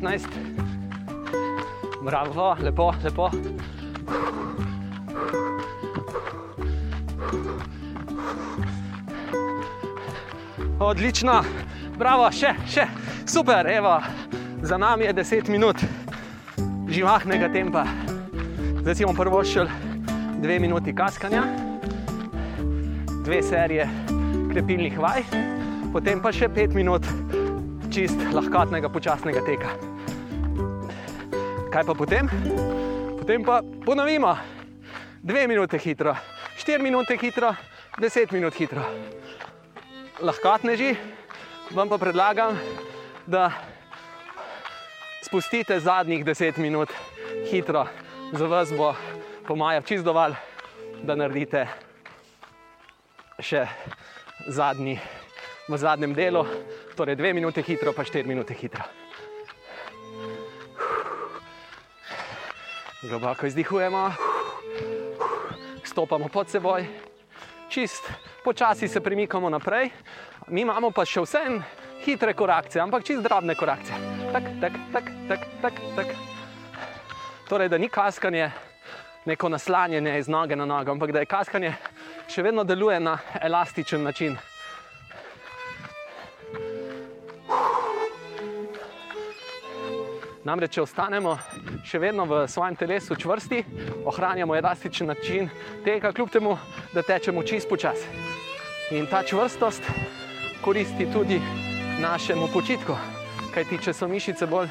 [0.00, 0.26] 15.
[2.02, 3.30] Bravo, lepo, lepo.
[10.80, 11.40] Odlično,
[11.98, 12.84] bravo, še, še,
[13.26, 13.96] super, evo,
[14.62, 15.80] za nami je 10 minut
[16.88, 17.86] živahnega tempa.
[18.82, 19.72] Zdaj si bomo prvo šel
[20.42, 21.42] dve minuti kaskanja,
[23.24, 23.88] dve serije
[24.52, 25.24] krepilnih vaj,
[25.92, 27.15] potem pa še 5 minut
[27.96, 29.72] čist lahkotnega, počasnega teka.
[31.72, 32.28] Kaj pa potem?
[33.16, 34.36] Potem pa ponovimo.
[35.24, 36.12] Dve minute hitro,
[36.60, 37.56] štiri minute hitro,
[37.96, 38.84] deset minut hitro.
[40.20, 40.92] Lahkotneži,
[41.72, 42.60] vam pa predlagam,
[43.24, 43.48] da
[45.24, 46.92] spustite zadnjih 10 minut
[47.48, 47.88] hitro,
[48.36, 48.92] za vas bo
[49.48, 50.36] po maju čist dovolj,
[51.00, 51.64] da naredite
[53.40, 53.64] še
[54.52, 55.00] zadnji,
[55.68, 56.46] v zadnjem delu,
[56.94, 58.82] torej 2 minute hitro, pa 4 minute hitro.
[63.02, 64.10] Globoko izdihujemo,
[65.84, 66.86] stopamo pod seboj,
[67.68, 68.10] čist
[68.44, 69.90] počasi se premikamo naprej,
[70.48, 71.58] mi imamo pa še vsem
[72.06, 73.96] hitre korakcije, ampak čist drobne korakcije.
[74.32, 76.06] Tak, tak, tak, tak, tak, tak.
[77.48, 78.50] Torej, da ni kaskanje
[79.26, 81.74] neko naslanjanje iz noge na nogo, ampak da je kaskanje
[82.30, 84.38] še vedno deluje na elastičen način.
[90.46, 91.32] Namreč, če ostanemo
[91.82, 93.64] še vedno v svojem telesu čvrsti,
[94.06, 95.48] ohranjamo elastičen način
[95.82, 96.52] tega, kljub temu,
[96.94, 98.06] da tečemo čist počasi.
[98.94, 99.88] In ta čvrstost
[100.62, 101.40] koristi tudi
[101.98, 102.94] našemu počitku.
[103.56, 104.70] Kajti, če so mišice bolj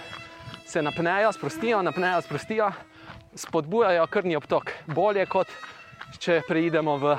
[0.64, 2.72] se napnejo, sprostijo, napnejo, sprostijo,
[3.36, 4.72] spodbujajo krvni obtok.
[4.88, 5.52] Bolje kot
[6.24, 7.18] če preidemo v,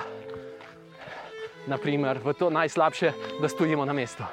[1.69, 4.25] naprimer, v to najslabše, da stojimo na mestu.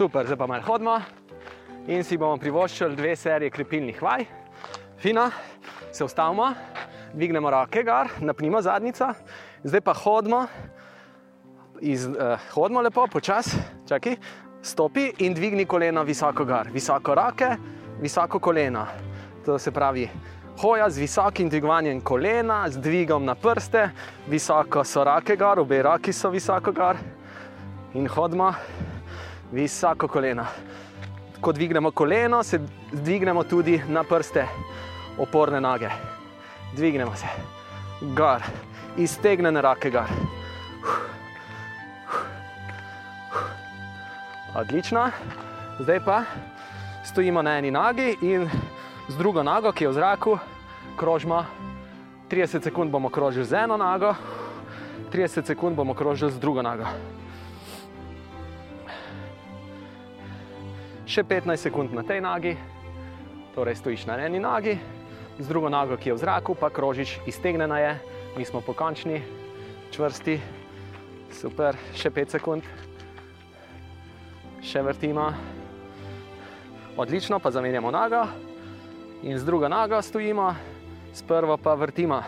[0.00, 0.94] Super, zdaj pa malo hodimo
[1.92, 4.22] in si bomo privoščili dve serije krepilnih vaj.
[4.96, 5.26] Fino,
[5.92, 6.46] se ustavimo,
[7.12, 9.10] dvignemo roke gor, napnimo zadnico,
[9.60, 10.40] zdaj pa hodimo,
[11.84, 14.16] iz, uh, hodimo lepo, počasi, čakaj,
[14.62, 16.72] stopi in dvigni koleno visoko gor.
[16.72, 17.52] Visoko roke,
[18.00, 18.86] visoko koleno.
[19.44, 20.08] To se pravi,
[20.62, 23.90] hoja z visokim dvigovanjem kolena, z dvigom na prste,
[24.32, 26.96] visoko so roke gor, obe roki so visoko gor
[27.92, 28.54] in hodimo
[29.52, 30.44] visoko koleno.
[31.40, 32.60] Ko dvignemo koleno, se
[32.92, 34.46] dvignemo tudi na prste
[35.18, 35.88] oporne noge.
[36.76, 37.26] Dvignemo se,
[38.00, 38.42] gor,
[38.96, 40.10] iztegnjene roke gor.
[44.54, 45.10] Odlično,
[45.80, 46.22] zdaj pa
[47.04, 48.48] stojimo na eni nogi in
[49.08, 50.38] z drugo nogo, ki je v zraku,
[50.96, 51.44] krožimo
[52.30, 54.14] 30 sekund bomo krožili z eno nogo,
[55.12, 56.84] 30 sekund bomo krožili z drugo nogo.
[61.10, 62.52] Še 15 sekund na tej nogi,
[63.50, 64.76] torej stojiš na eni nogi,
[65.40, 67.92] z drugo nogo, ki je v zraku, pa krožiš, iztegnjena je,
[68.38, 69.18] mi smo pokončni,
[69.90, 70.36] čvrsti,
[71.34, 72.62] super, še 5 sekund,
[74.62, 75.26] še vrtimo.
[76.94, 78.22] Odlično, pa zamenjamo nogo
[79.26, 80.54] in z drugo nogo stojimo,
[81.10, 82.22] s prvo pa vrtimo.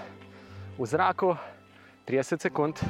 [0.75, 1.37] V zraku
[2.11, 2.83] 30 sekund.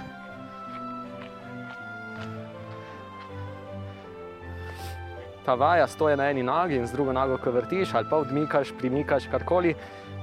[5.47, 8.73] Ta vaja stoje na eni nogi in z drugo nogo, ko vrtiš ali pa odmikaš,
[8.79, 9.75] premikaš karkoli.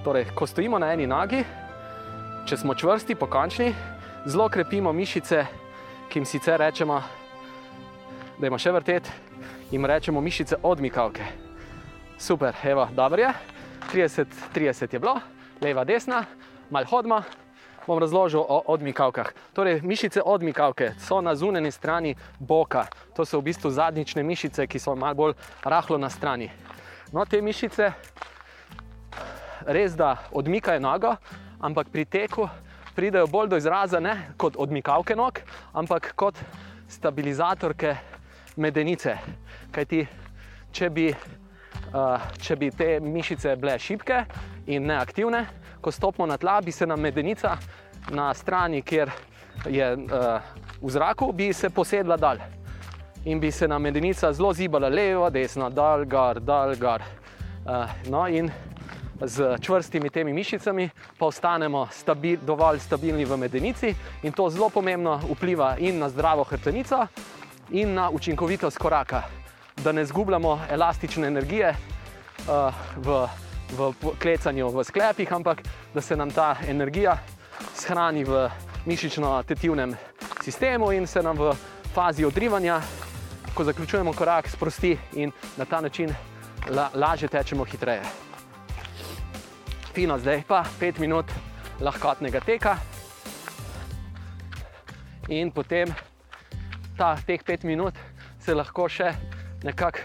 [0.03, 1.43] Torej, ko stojimo na eni nogi,
[2.47, 3.73] če smo čvrsti, pokončni,
[4.25, 5.43] zelo krepimo mišice,
[6.09, 7.01] ki jim sicer rečemo,
[8.39, 9.11] da ima še vrtet,
[9.71, 11.27] jim rečemo mišice odmikavke.
[12.19, 13.33] Super, evo, dobro je.
[13.91, 15.19] 30, 30 je bilo,
[15.61, 16.23] leva, desna,
[16.69, 17.23] malo hodma.
[17.89, 19.33] Bom razložil o odmikavkah.
[19.57, 22.85] Torej, mišice odmikavke so na zunanji strani boka,
[23.17, 25.33] to so v bistvu zadnjične mišice, ki so malo bolj
[25.65, 26.51] rahlo na strani.
[27.09, 27.89] No, te mišice
[29.65, 31.15] res da odmikajo nogo,
[31.59, 32.45] ampak pri teku
[32.93, 35.41] pridejo bolj do izraza ne kot odmikavke nog,
[35.73, 36.37] ampak kot
[36.89, 37.95] stabilizatorke
[38.55, 39.17] medenice.
[39.73, 40.05] Kajti,
[40.71, 44.23] če bi, uh, če bi te mišice bile šibke
[44.67, 45.47] in neaktivne,
[45.81, 47.57] ko stopimo na tla, bi se nam medenica
[48.11, 49.11] na strani, kjer
[49.65, 50.41] je uh,
[50.81, 52.37] v zraku, bi se posedla dal.
[53.25, 57.03] In bi se nam medenica zelo zibala levo, desno, dal, gor, dal, gor.
[57.65, 58.51] Uh, no, in
[59.21, 65.19] z čvrstimi temi mišicami pa ostanemo stabil, dovolj stabilni v medenici, in to zelo pomembno
[65.35, 67.07] vpliva in na zdravo hrbtenico,
[67.71, 69.23] in na učinkovitost koraka,
[69.83, 71.69] da ne zgubljamo elastične energije
[72.47, 73.27] uh, v,
[73.75, 73.91] v
[74.21, 75.61] klecanju v sklepih, ampak
[75.93, 77.17] da se nam ta energija
[77.75, 78.49] shrani v
[78.85, 79.95] mišično-tetivnem
[80.43, 81.53] sistemu in se nam v
[81.93, 82.81] fazi odrivanja,
[83.53, 86.15] ko zaključujemo korak, sprosti in na ta način
[86.69, 88.01] la, lažje tečemo hitreje.
[89.93, 91.25] Fino, zdaj pa 5 minut
[91.81, 92.77] lahkotnega teka
[95.29, 95.93] in potem
[96.97, 97.95] ta, teh pet minut
[98.39, 99.13] se lahko še
[99.63, 99.99] nekako,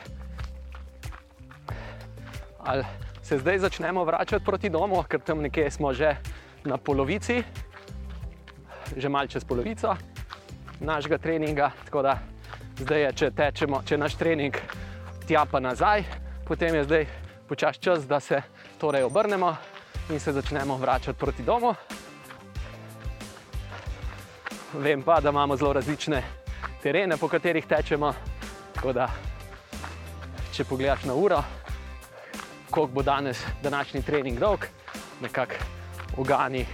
[2.64, 2.84] ali
[3.22, 6.16] se zdaj začnemo vračati proti domu, ker tam nekje smo že
[6.64, 7.42] na polovici,
[8.96, 9.96] že malce čez polovico
[10.80, 11.70] našega treninga.
[11.84, 12.18] Tako da
[12.78, 14.56] zdaj je, če tečemo, če naš trening
[15.28, 16.04] tja pa nazaj,
[16.46, 17.06] potem je zdaj
[17.48, 18.42] počasi čas, da se
[18.80, 19.56] torej obrnemo
[20.10, 21.74] in se začnemo vračati proti domu.
[24.74, 26.22] Vem pa, da imamo zelo različne
[26.82, 28.12] terene, po katerih tečemo.
[28.74, 29.08] Tako da,
[30.52, 31.38] če pogledaš na uro,
[32.70, 34.66] koliko bo danes današnji trening dolg,
[35.22, 35.54] nekako
[36.16, 36.66] ugani,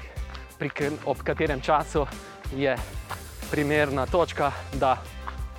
[1.07, 2.07] ob katerem času
[2.57, 2.77] je
[3.51, 4.97] primerna točka, da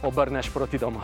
[0.04, 1.02] obrneš proti domu.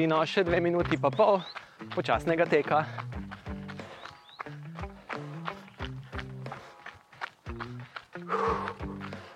[0.00, 1.42] Fino, še dve minuti pa pol
[1.92, 2.78] počasnega teka.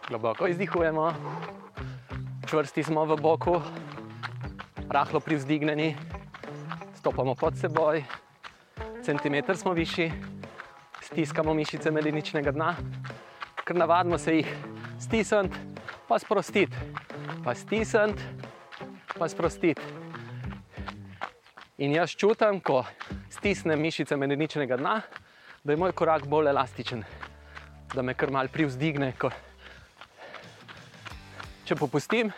[0.09, 1.05] Globoko izdihujemo,
[2.49, 3.59] čvrsti smo v boku,
[4.89, 5.91] rahlo privzdignjeni,
[6.97, 8.01] stopamo pod seboj,
[9.05, 10.09] centimeter smo višji,
[11.11, 12.71] stiskamo mišice medeničnega dna,
[13.69, 14.57] ker navadimo se jih
[14.97, 15.61] stisniti,
[16.09, 16.73] pa sprostiti,
[17.45, 18.33] pa stisniti,
[19.13, 19.94] pa sprostiti.
[21.79, 22.85] In jaz čutim, ko
[23.31, 25.01] stisnem mišice medeničnega dna,
[25.65, 27.05] da je moj korak bolj elastičen.
[27.95, 29.13] da me kar mal privzdigne.
[29.19, 29.31] Ko...
[31.65, 32.33] Če popustim,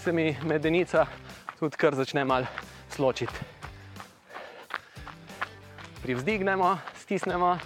[0.00, 1.04] se mi medenica
[1.58, 2.46] tudi kar začne mal
[2.90, 3.48] sločiti.
[6.00, 7.58] Privzdignemo, stisnemo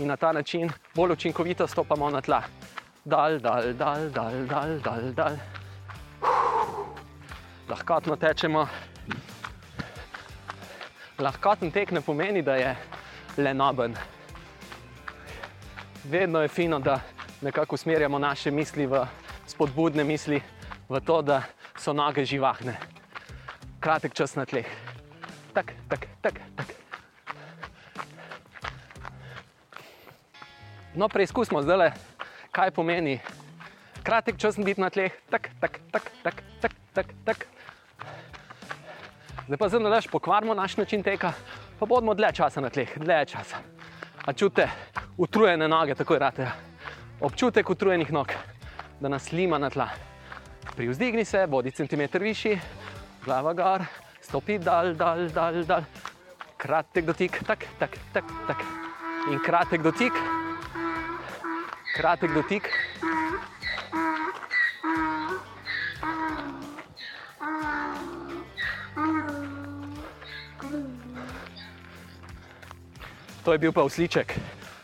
[0.00, 2.42] in na ta način bolj učinkovito stopamo na tla.
[3.04, 5.38] Dal, dal, dal, dal, dal, dal, dal.
[7.68, 8.66] Lahkotno tečemo.
[11.18, 12.76] Lahkoten tek ne pomeni, da je
[13.36, 13.96] lenoben.
[16.04, 17.00] Vedno je fino, da
[17.40, 19.06] nekako usmerjamo naše misli v
[19.46, 20.42] spodbudne misli,
[20.88, 21.42] v to, da
[21.78, 22.76] so noge živahne.
[23.80, 24.66] Kratek čas na tleh.
[25.54, 26.66] Tak, tak, tak, tak.
[30.94, 31.92] No, preizkusimo zdaj,
[32.52, 33.20] kaj pomeni
[34.06, 35.10] kratek čas biti na tleh.
[35.26, 37.55] Tak, tak, tak, tak, tak, tak, tak.
[39.46, 41.30] Zdaj pa zelo lež pokvarimo naš način teka,
[41.78, 43.56] pa bomo dlje časa na tleh, dlje časa.
[44.26, 44.66] A čute
[45.16, 46.48] utrujene noge, tako je rate.
[47.20, 48.32] Občutek utrujenih nog,
[49.00, 49.88] da nas lima na tla.
[50.76, 52.58] Privzdigni se, bodi centimeter višji,
[53.24, 53.84] glava gor,
[54.20, 55.86] stopi dal, dal, dal, dal.
[56.56, 58.66] Kratek dotik, tak, tak, tak, tak.
[59.30, 60.12] In kratek dotik,
[61.94, 62.70] kratek dotik.
[73.46, 74.34] To je bil pa usliček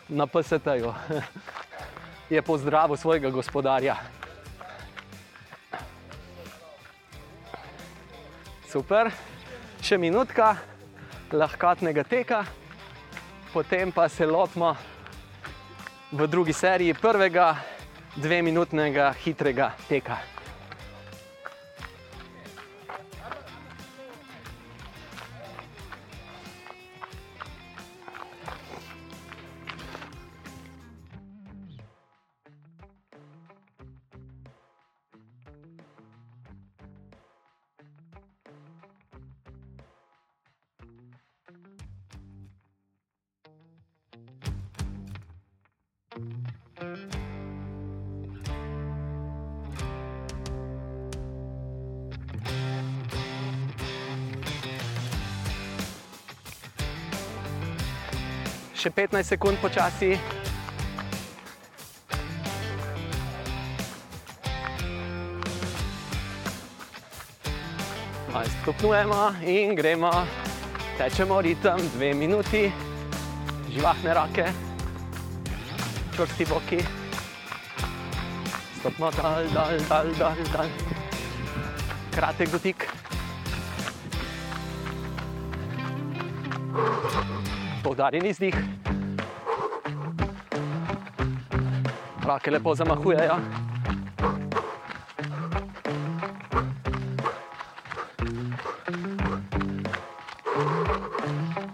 [0.07, 0.93] na PST-ju.
[2.29, 3.99] Je pozdravil svojega gospodarja.
[8.71, 9.11] Super,
[9.83, 10.55] še minutka
[11.35, 12.47] lahkotnega teka,
[13.51, 14.71] potem pa se lotimo
[16.15, 17.59] v drugi seriji prvega
[18.15, 20.32] dve minutnega hitrega teka.
[58.83, 60.09] Še 15 sekund počasi.
[68.33, 70.11] Malo Stopnjujemo in gremo,
[70.99, 72.67] tečemo ritem, dve minuti,
[73.71, 74.51] živahne roke,
[76.15, 76.83] čvrsti boki,
[78.81, 80.67] stopno dal, dal, dal, dal, dal.
[82.11, 82.72] kratek dotik.
[87.93, 88.55] Poudarjen izdih.
[92.25, 93.37] Roke lepo zamahujejo.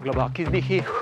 [0.02, 0.99] Globoki izdihi.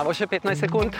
[0.00, 0.94] Bravo, še 15 sekund.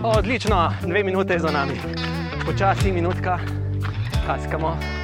[0.00, 1.76] Odlično, dve minute je za nami.
[2.46, 3.36] Počasi, minutka,
[4.24, 4.97] kaskamo.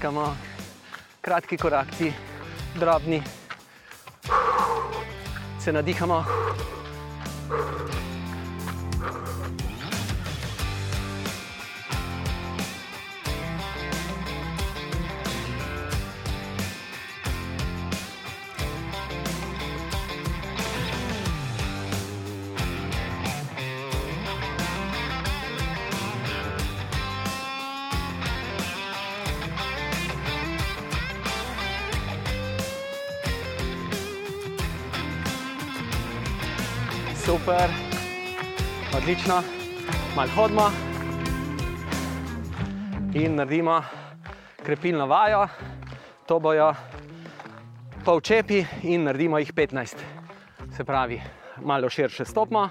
[0.00, 0.36] stiskamo,
[1.20, 2.12] kratki korakci,
[2.74, 3.22] drobni,
[5.60, 6.24] se nadihamo.
[39.10, 39.42] Odlično,
[40.16, 40.70] malo hodimo
[43.14, 43.82] in naredimo
[44.62, 45.48] krepilno vajo.
[46.26, 46.74] To bojo
[48.04, 49.96] pol čepi in naredimo jih 15.
[50.76, 51.20] Se pravi,
[51.62, 52.68] malo širše stopimo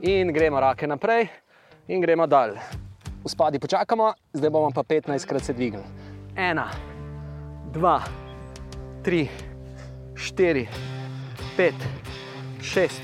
[0.00, 1.26] in gremo roke naprej
[1.88, 2.54] in gremo dol.
[3.24, 5.84] V spadi počakamo, zdaj bomo pa 15 krat se dvignili.
[6.36, 6.70] Ena,
[7.72, 8.00] dva,
[9.02, 9.28] tri,
[10.14, 10.68] štiri,
[11.56, 11.74] pet,
[12.62, 13.02] šest,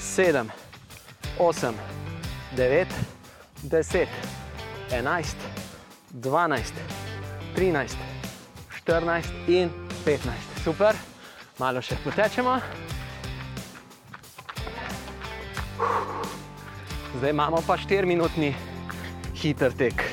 [0.00, 0.48] sedem,
[1.38, 1.74] osem,
[2.56, 2.88] devet,
[3.62, 4.08] deset,
[4.92, 5.36] enajst,
[6.10, 6.74] dvanajst,
[7.54, 7.98] trinajst,
[8.78, 9.70] štirinajst in
[10.04, 10.62] petnajst.
[10.64, 10.96] Super,
[11.58, 12.58] malo še potečemo.
[17.18, 18.52] Zdaj imamo pa 4-minutni
[19.34, 20.04] hiter tek.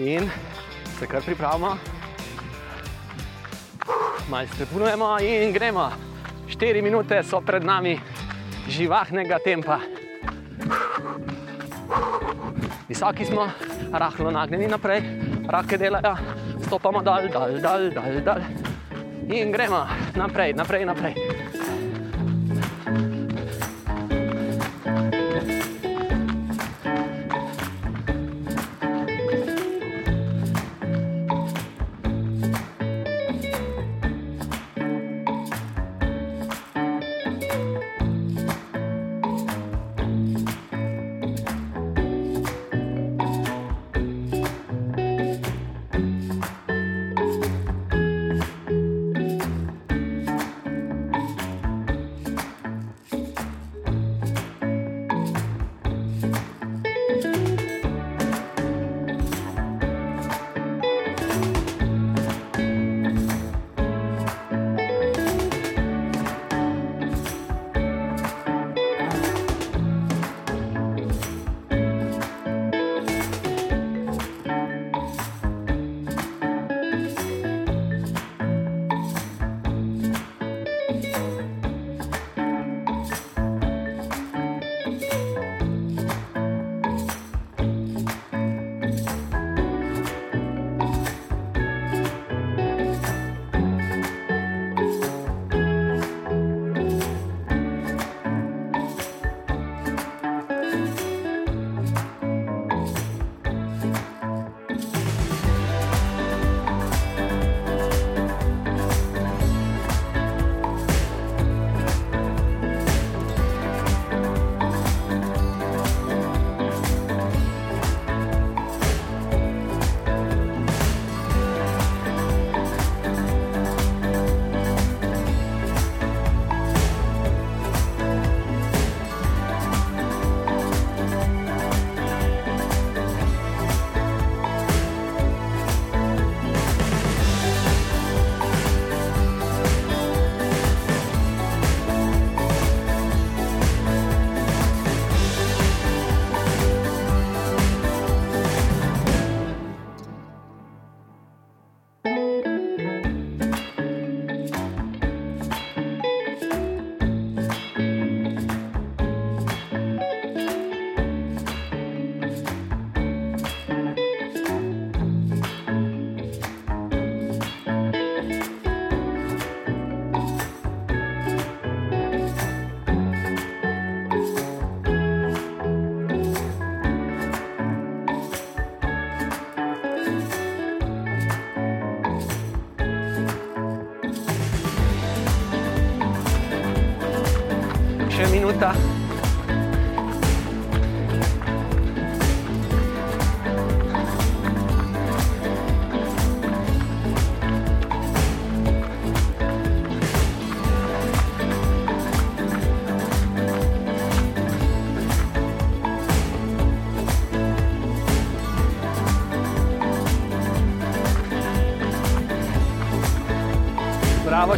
[0.00, 0.30] In
[0.98, 1.74] se kar pripravimo,
[4.30, 5.90] malo strepujemo in gremo.
[6.48, 7.96] 4 minute so pred nami
[8.70, 9.80] živahnega tempa.
[12.88, 13.50] Visoki smo,
[13.92, 15.02] rahlo nagnjeni naprej,
[15.50, 16.14] rake delajo,
[16.66, 18.42] stopamo dal, dal, dal, dal, dal.
[19.30, 21.39] In gremo naprej, naprej, naprej.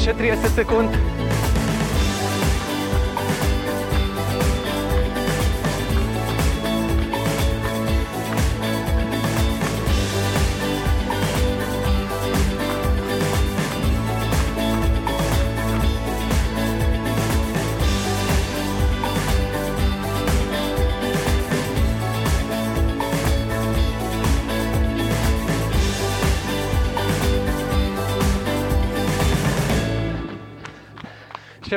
[0.03, 0.19] Bravo.
[0.19, 1.12] Bravo, še 30 sekund.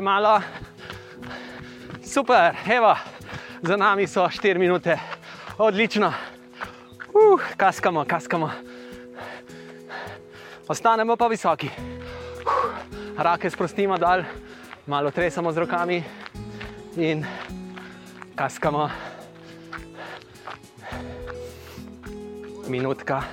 [0.05, 0.41] Malo.
[2.03, 2.95] Super, evo,
[3.61, 4.99] za nami so 4 minute,
[5.57, 6.13] odlično.
[7.13, 8.51] Uh, kaskamo, kaskamo.
[10.67, 11.69] Ostanemo pa visoki.
[12.45, 14.23] Uh, rake sprostimo dol,
[14.85, 16.03] malo tresamo z rokami
[16.97, 17.25] in
[18.35, 18.89] kaskamo.
[22.67, 23.23] Minutka,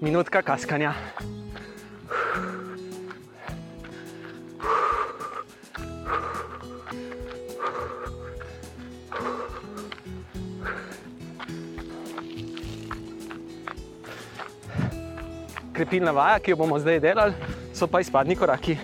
[0.00, 0.94] minutka kaskanja.
[15.76, 17.34] Krepilna vaja, ki jo bomo zdaj delali,
[17.76, 18.78] so pa izpadni koraki.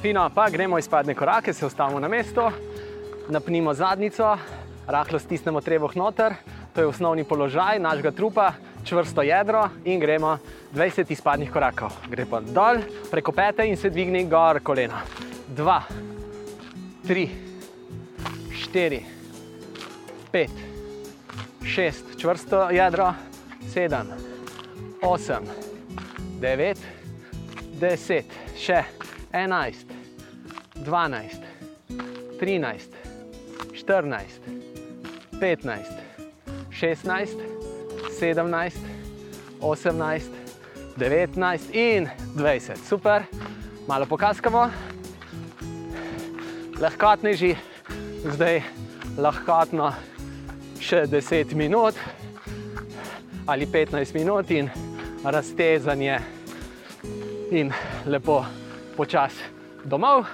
[0.00, 2.48] Fino, pa gremo izpadne korake, se ustavimo na mesto,
[3.28, 4.38] napnimo zadnico,
[4.90, 6.34] rahlo stisnemo trebuh noter,
[6.74, 8.52] to je osnovni položaj našega trupa,
[8.84, 10.38] čvrsto jedro in gremo
[10.74, 11.92] 20 izpadnih korakov.
[12.08, 15.02] Gre pa dol, preko pete in se dvigni gor kolena.
[15.56, 15.80] 2,
[17.06, 17.28] 3,
[18.72, 19.00] 4,
[20.32, 20.48] 5,
[21.64, 23.12] 6, čvrsto jedro,
[23.74, 24.14] 7,
[25.02, 25.50] 8,
[26.40, 26.78] 9,
[27.80, 28.24] 10,
[28.56, 28.84] še
[29.32, 29.94] 11,
[30.84, 31.44] 12,
[32.40, 33.00] 13,
[33.74, 34.59] 14,
[35.40, 35.82] 15,
[36.70, 37.36] 16,
[38.20, 38.78] 17,
[39.60, 40.30] 18,
[40.98, 42.76] 19 in 20.
[42.88, 43.22] Super,
[43.88, 44.70] malo pokaskamo,
[46.80, 47.54] lahkotneži,
[48.24, 48.62] zdaj
[49.16, 49.92] lahkotno
[50.80, 51.96] še 10 minut
[53.46, 54.68] ali 15 minut in
[55.24, 56.18] raztezanje
[57.50, 57.72] in
[58.06, 58.44] lepo
[58.96, 59.32] počas
[59.84, 60.26] domov.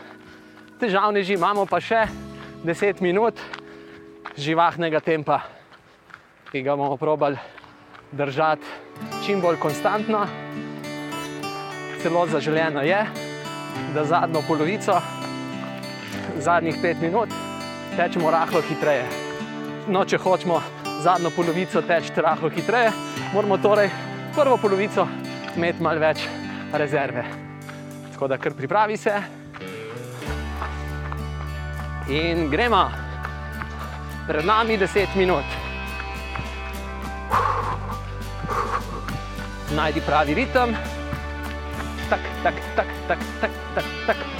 [0.80, 2.04] Težavneži imamo pa še
[2.64, 3.40] 10 minut
[4.36, 5.40] živahnega tempa,
[6.50, 7.36] ki ga bomo probali
[8.12, 8.64] držati
[9.26, 10.26] čim bolj konstantno.
[12.02, 13.06] Celo zaželeno je,
[13.94, 15.00] da zadnjo polovico,
[16.38, 17.28] zadnjih pet minut,
[17.96, 19.06] tečemo rahlo hitreje.
[19.88, 20.60] No, če hočemo
[21.02, 22.92] zadnjo polovico teči rahlo hitreje,
[23.34, 23.90] moramo torej
[24.34, 25.08] prvo polovico
[25.56, 26.26] imeti malo več
[26.72, 27.24] rezerve.
[28.12, 29.16] Tako da kar pripravi se.
[32.08, 33.05] In gremo
[34.26, 35.46] pred nami 10 minut.
[39.70, 40.74] Najdi pravi ritem.
[42.10, 44.35] Tak, tak, tak, tak, tak, tak, tak.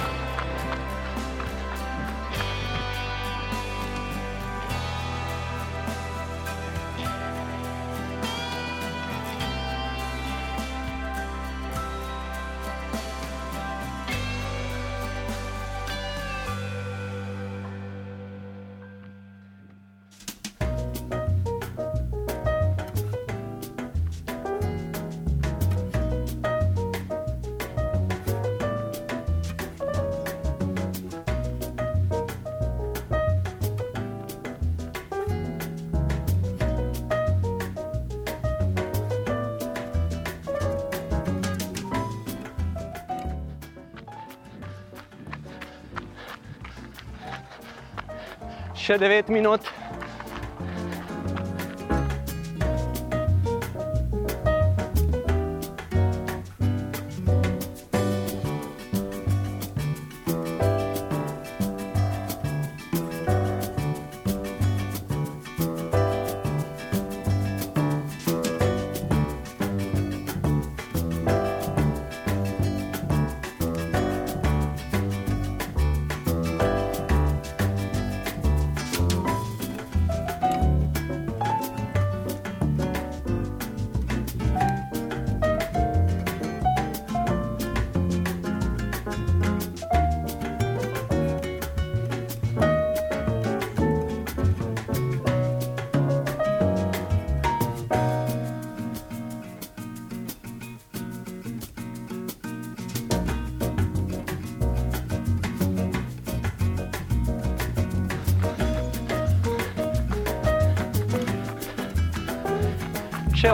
[48.87, 49.67] Še 9 minut.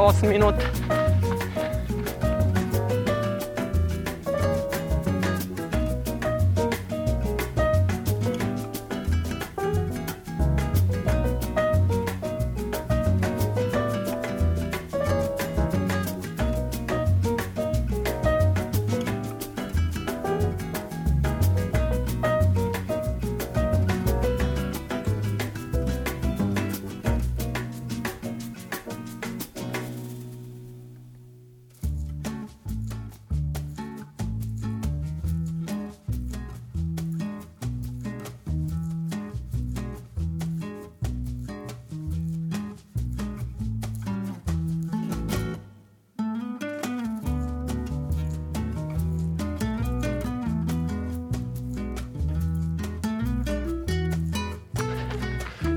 [0.04, 0.83] 8 minut.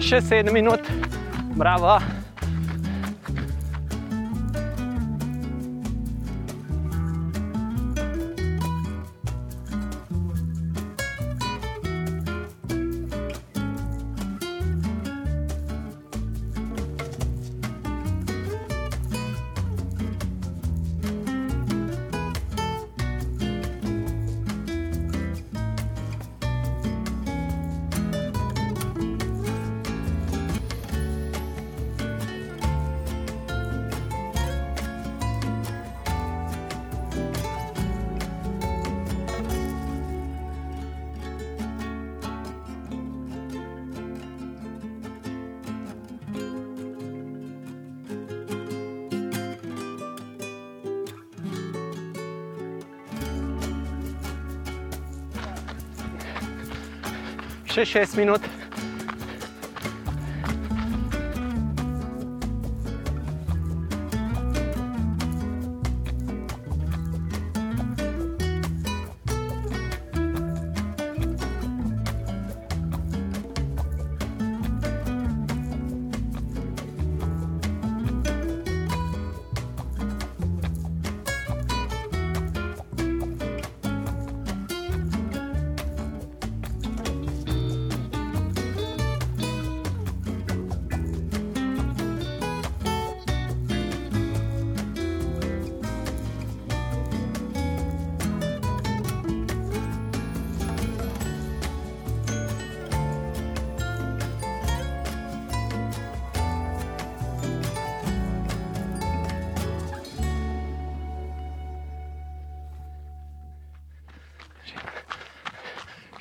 [0.07, 0.87] Še 7 minut,
[1.59, 1.97] bravo.
[57.85, 58.41] 6 minut.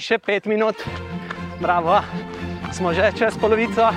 [0.06, 0.78] Še 5 minut,
[1.58, 1.98] bravo,
[2.70, 3.90] smo že čez polovico.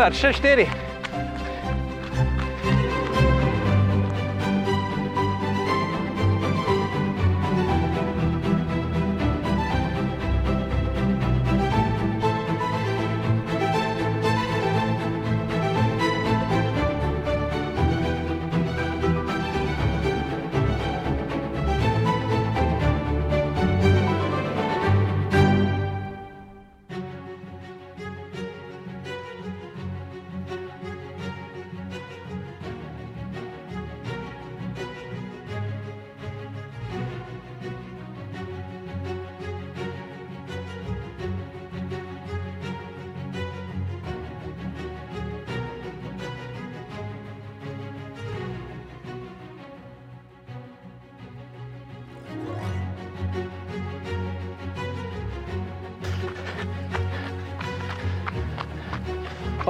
[0.00, 0.79] Super, 6-4.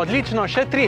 [0.00, 0.86] Odlično, še tri.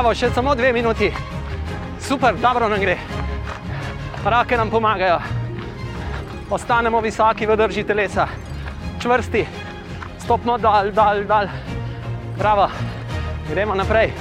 [0.00, 1.10] Bravo, še samo dve minuti.
[2.00, 2.94] Super, dobro nam gre.
[4.24, 5.18] Rake nam pomagajo.
[6.56, 8.24] Ostanemo visoki v drži telesa,
[8.96, 9.44] čvrsti,
[10.24, 11.52] stopno dal, dal, dal.
[12.40, 12.70] Bravo,
[13.52, 14.16] gremo naprej.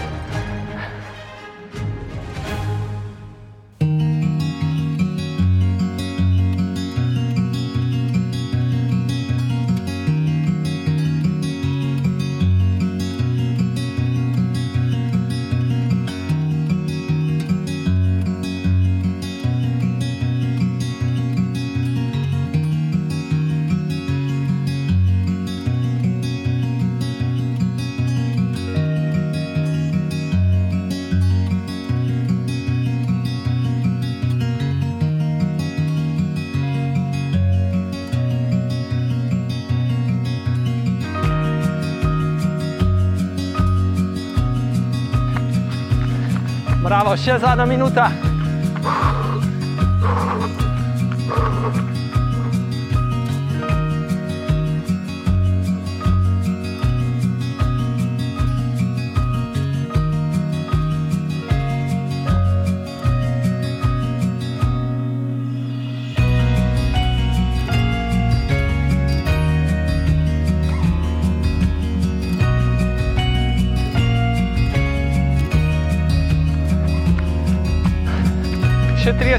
[47.10, 48.29] Bravo, še zadnja minuta.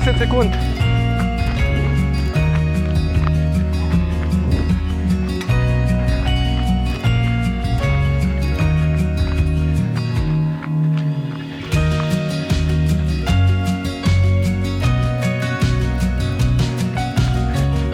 [0.00, 0.54] Še 30 sekund.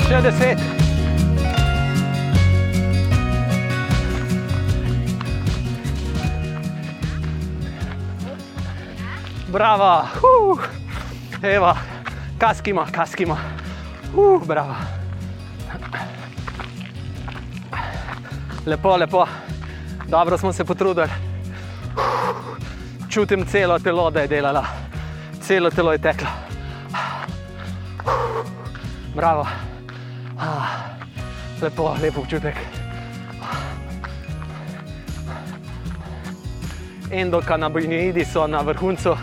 [0.06, 0.62] Še 10.
[9.50, 10.06] Bravo!
[10.22, 10.76] Uh.
[11.42, 11.74] Evo,
[12.38, 13.38] kaskimo, kaskimo.
[14.14, 14.74] Uh, bravo.
[18.66, 19.26] Lepo, lepo.
[20.08, 21.08] Dobro smo se potrudili.
[23.10, 24.64] Čutim celo telo, da je delala.
[25.40, 26.28] Celo telo je teklo.
[29.14, 29.46] Bravo.
[31.62, 32.54] Lepo, lepo občutek.
[37.10, 39.16] Endokanabinoidi so na vrhuncu.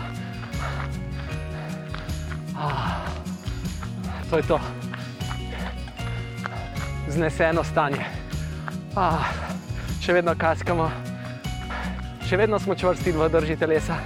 [4.34, 4.60] To je to.
[7.08, 8.02] Zneseno stanje.
[8.98, 9.30] Ah,
[10.02, 10.88] še vedno kaskamo,
[12.26, 14.00] še vedno smo čvrsti v drži telesa.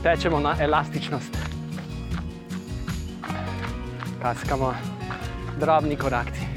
[0.00, 1.36] Tečemo na elastičnost.
[4.24, 4.72] Kaskamo
[5.60, 6.47] drobni korakci.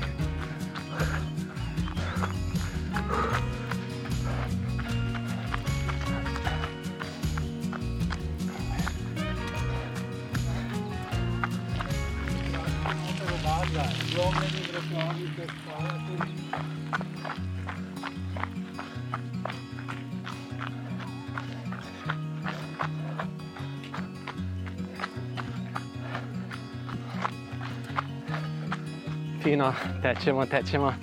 [30.01, 30.93] Tečemo, tečemo,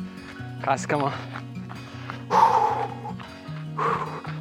[0.65, 1.11] kaskamo.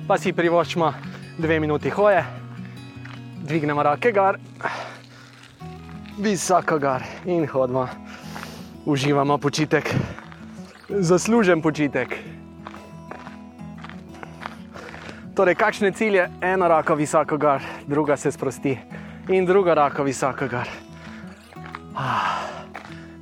[0.07, 0.91] Pa si privoščimo
[1.38, 2.23] dve minuti hoje,
[3.45, 4.39] dvignemo roke gor,
[6.17, 7.88] visoko gor in hodimo.
[8.88, 9.91] Uživamo počitek,
[10.89, 12.15] zaslužen počitek.
[15.35, 16.29] Torej, kakšne cilje?
[16.41, 18.77] Eno roko visoko gor, druga se sprosti
[19.29, 20.71] in druga roko visoko gor.
[21.97, 22.38] Ah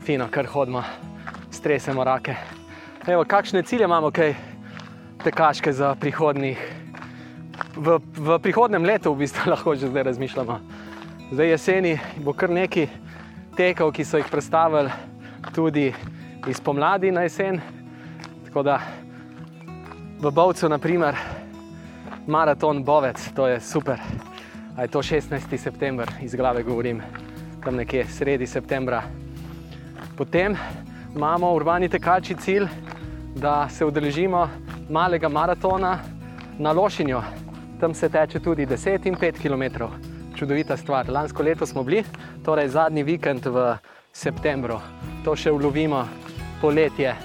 [0.05, 0.83] fino, kar hodimo,
[1.65, 2.35] stresemo rake.
[3.07, 4.35] Evo, kakšne cilje imamo, kaj
[5.23, 6.61] tekaške za prihodnih?
[7.75, 10.59] V, v prihodnem letu, v bistvu, lahko že zdaj razmišljamo.
[11.31, 12.85] Zdaj jeseni bo kar nekaj
[13.57, 14.93] tekov, ki so jih predstavili
[15.57, 15.89] tudi
[16.45, 17.57] iz pomladi na jesen.
[18.45, 18.77] Tako da
[20.21, 21.17] v Bovcu, naprimer,
[22.29, 23.97] maraton Bovec, to je super.
[24.77, 25.57] A je to 16.
[25.57, 27.01] september, iz glave govorim,
[27.65, 29.01] tam nekje sredi septembra.
[30.13, 30.53] Potem
[31.15, 32.67] imamo urbani tekači cilj,
[33.35, 34.49] da se udeležimo
[34.89, 35.99] malega maratona
[36.59, 37.21] na Lošinju.
[37.79, 39.83] Tam se teče tudi 10 in 5 km.
[40.35, 41.09] Čudovita stvar.
[41.09, 42.03] Lansko leto smo bili,
[42.45, 43.77] torej zadnji vikend v
[44.13, 44.79] septembru.
[45.23, 46.03] To še ulovimo
[46.61, 47.15] poletje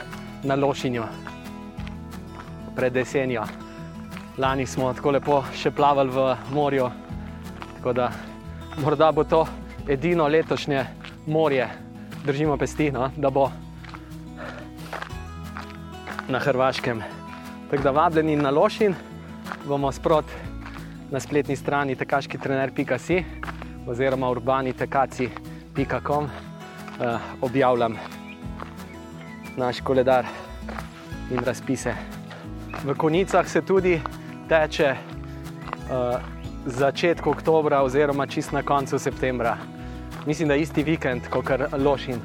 [0.44, 1.04] na Lošinju,
[2.76, 3.42] pred jesenjo.
[4.38, 6.90] Lani smo tako lepo še plavali v morju,
[7.76, 8.12] tako da
[8.78, 9.46] morda bo to
[9.88, 10.84] edino letošnje
[11.26, 11.66] morje,
[12.24, 13.50] držimo pesti, no, da bo.
[16.30, 17.02] Na Hrvaškem.
[17.70, 18.94] Tako da vabljeni na Lošin,
[19.68, 20.24] bomo sprot
[21.10, 23.24] na spletni strani tekaškitrener.si
[23.86, 26.30] oziroma urbanitekaci.com eh,
[27.40, 27.96] objavljam
[29.56, 30.26] naš koledar
[31.30, 31.94] in razpise.
[32.84, 34.00] V konicah se tudi
[34.48, 36.20] teče uh,
[36.66, 39.56] začetku oktobra, oziroma čist na koncu septembra.
[40.26, 42.20] Mislim, da je isti vikend kot Lošin.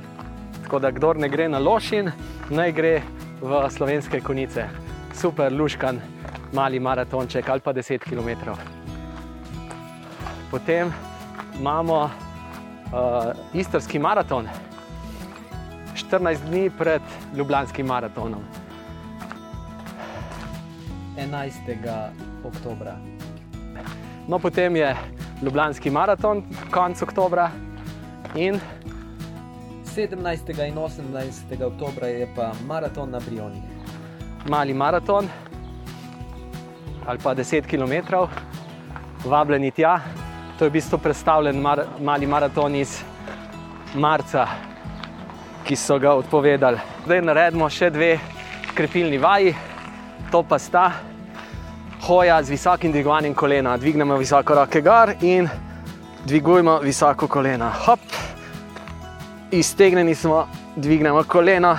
[0.63, 2.11] Tako da, kdo ne gre na Lošin,
[2.49, 3.01] naj gre
[3.41, 4.67] v slovenske konice.
[5.13, 5.99] Super, luškan,
[6.53, 8.55] mali maratonček ali pa 10 km.
[10.51, 10.93] Potem
[11.59, 12.11] imamo uh,
[13.53, 14.47] istrski maraton,
[15.95, 17.01] 14 dni pred
[17.35, 18.43] Ljubljanskim maratonom.
[21.17, 21.55] 11.
[22.43, 22.95] oktobra.
[24.27, 24.95] No, potem je
[25.41, 27.51] Ljubljanski maraton, konec oktobra
[28.35, 28.59] in
[29.95, 30.67] 17.
[30.67, 31.63] in 18.
[31.63, 33.61] oktobra je pa maraton na Brioni.
[34.45, 35.27] mali maraton
[37.07, 38.15] ali pa 10 km,
[39.25, 39.99] vabljeni tja.
[40.59, 43.01] To je v bistvu predstavljen mar mali maraton iz
[43.93, 44.47] marca,
[45.63, 46.77] ki so ga odpovedali.
[47.05, 48.19] Zdaj naredimo še dve
[48.75, 49.55] krepilni vaji,
[50.31, 50.91] to pa sta
[52.07, 53.77] hoja z visokim dvigovanjem kolena.
[53.77, 55.47] Dvignemo visoko roke gor in
[56.25, 57.69] dvigujemo visoko kolena.
[57.85, 58.34] Hop.
[59.55, 61.77] Iztegnjeni smo, dvignemo koleno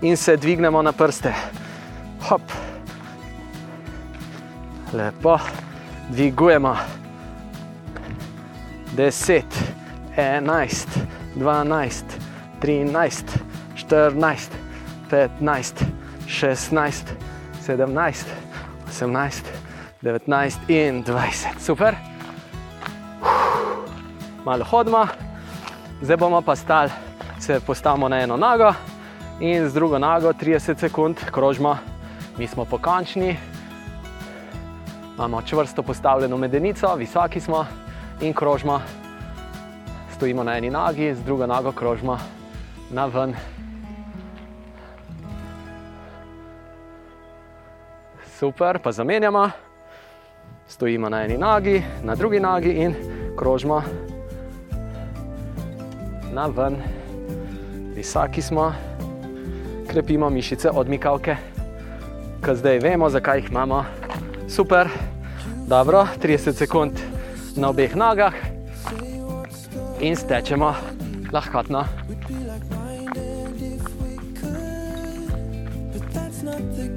[0.00, 1.34] in se dvignemo na prste.
[2.28, 2.42] Hop.
[4.92, 5.38] Lepo,
[6.08, 6.76] dvigujemo.
[8.96, 9.42] 10,
[10.16, 10.86] 11,
[11.36, 12.04] 12,
[12.60, 13.24] 13,
[13.76, 14.50] 14,
[15.10, 15.84] 15,
[16.28, 17.04] 16,
[17.66, 18.24] 17,
[18.88, 19.42] 18,
[20.02, 21.46] 19 in 20.
[21.58, 21.94] Super.
[24.44, 25.06] Malo hodimo,
[26.00, 26.90] zdaj bomo pa stali,
[27.42, 28.72] se postavimo na eno nogo
[29.40, 31.76] in z drugo nogo 30 sekund krožimo.
[32.38, 33.36] Mi smo pokončni,
[35.14, 37.66] imamo čvrsto postavljeno medenico, visoki smo
[38.20, 38.80] in krožimo.
[40.14, 42.18] Stojimo na eni nogi, z drugo nogo krožimo
[42.90, 43.34] na ven.
[48.38, 49.50] Super, pa zamenjamo.
[50.68, 52.94] Stojimo na eni nogi, na drugi nogi in
[53.36, 53.82] krožimo
[56.32, 57.01] na ven.
[57.94, 58.72] Visoki smo,
[59.90, 61.36] krepimo mišice odmikavke,
[62.44, 63.84] ker zdaj vemo, zakaj jih imamo.
[64.48, 64.88] Super,
[65.68, 66.92] dobro, 30 sekund
[67.56, 68.34] na obeh nogah
[70.00, 70.74] in stečemo
[71.32, 71.84] lahkotno.
[75.92, 76.91] But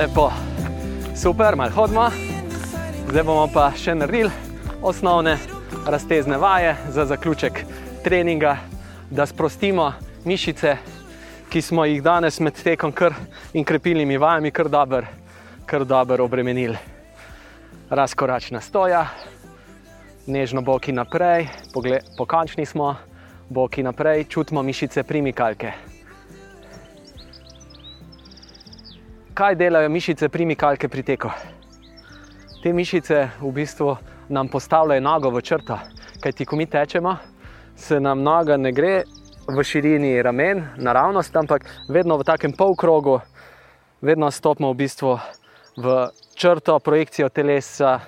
[0.00, 0.32] Lepo,
[1.16, 2.06] super, malo hodimo.
[3.10, 4.30] Zdaj bomo pa še naredili
[4.80, 5.34] osnovne
[5.84, 7.60] raztezne vaje za zaključek
[8.04, 8.56] treninga.
[9.10, 9.92] da sprostimo
[10.24, 10.76] mišice,
[11.50, 13.12] ki smo jih danes med tekom kar
[13.52, 15.04] in krepilnimi vajami kar dobro
[15.66, 16.78] kar dober obremenili.
[17.90, 19.06] Razkoračna stoja,
[20.26, 22.96] nežno boki naprej, pogled, pokončni smo,
[23.48, 25.89] boki naprej, čutimo mišice primikalke.
[29.34, 31.30] Kaj delajo mišice primikalke pri teku?
[32.62, 33.96] Te mišice v bistvu
[34.28, 35.78] nam postavljajo nogo v črto,
[36.20, 37.16] kajti ko mi tečemo,
[37.76, 39.04] se nam noga ne gre
[39.48, 43.20] v širini ramen, naravnost, ampak vedno v takem polkrogu,
[44.02, 45.18] vedno stopimo v bistvu
[45.76, 48.00] v črto, projekcijo telesa,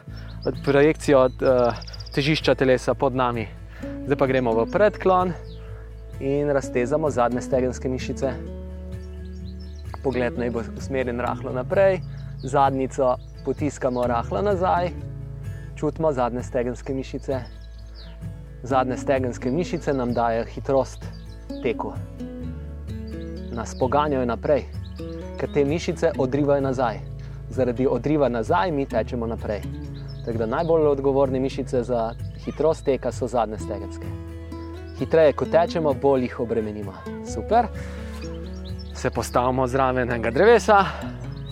[0.65, 1.79] projekcijo uh,
[2.15, 3.47] težišča telesa pod nami.
[4.07, 5.33] Zdaj pa gremo v predklon
[6.21, 8.62] in raztezamo zadnje stegenske mišice.
[10.03, 12.01] Pogled naj bo usmerjen rahlo naprej,
[12.43, 14.91] zadnjico potiskamo rahlo nazaj,
[15.77, 17.41] čutimo zadnje stegenske mišice.
[18.63, 21.07] Zadnje stegenske mišice nam dajo hitrost
[21.63, 21.93] teku,
[23.53, 24.65] nas poganjajo naprej,
[25.41, 27.01] ker te mišice odrivajo nazaj.
[27.51, 29.61] Zaradi odriva nazaj mi tečemo naprej.
[30.25, 32.15] Tako da najbolj odgovorne mišice za
[32.45, 34.07] hitrost teka so zadnje stegenske.
[34.99, 36.93] Hitreje, ko tečemo, bolj jih obremenimo.
[37.35, 37.67] Super.
[39.03, 40.85] Se postavimo zraven enega drevesa,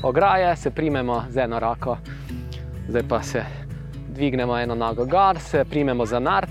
[0.03, 1.97] ograje, se primemo z eno roko,
[2.89, 3.43] zdaj pa se
[4.09, 6.51] dvignemo eno nogo gor, se primemo za nart,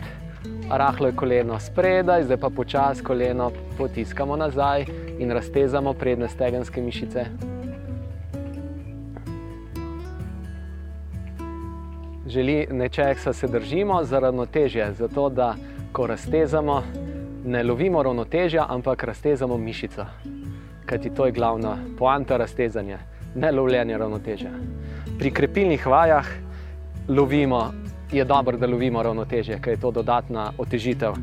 [0.69, 4.85] rahlo je koleno spredaj, zdaj pa počasi koleno potiskamo nazaj
[5.19, 7.25] in raztezamo prednje stegenske mišice.
[12.27, 15.55] Želi nečesa se držimo za ravnotežje, zato da
[15.91, 16.83] ko raztezamo,
[17.45, 20.05] ne lovimo ravnotežja, ampak raztezamo mišico.
[20.89, 22.97] Kajti to je glavna poanta raztezanja,
[23.35, 24.49] ne lovljenje ravnotežja.
[25.19, 26.25] Pri krepilnih vajah
[27.07, 27.71] lovimo,
[28.11, 31.13] je dobro, da lovimo ravnotežje, ker je to dodatna otežitev.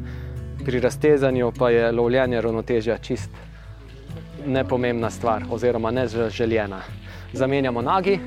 [0.64, 3.30] Pri raztezanju pa je lovljenje ravnotežja čist
[4.46, 6.78] nepomembna stvar, oziroma nezaželjena.
[7.32, 8.20] Zamenjamo nogi,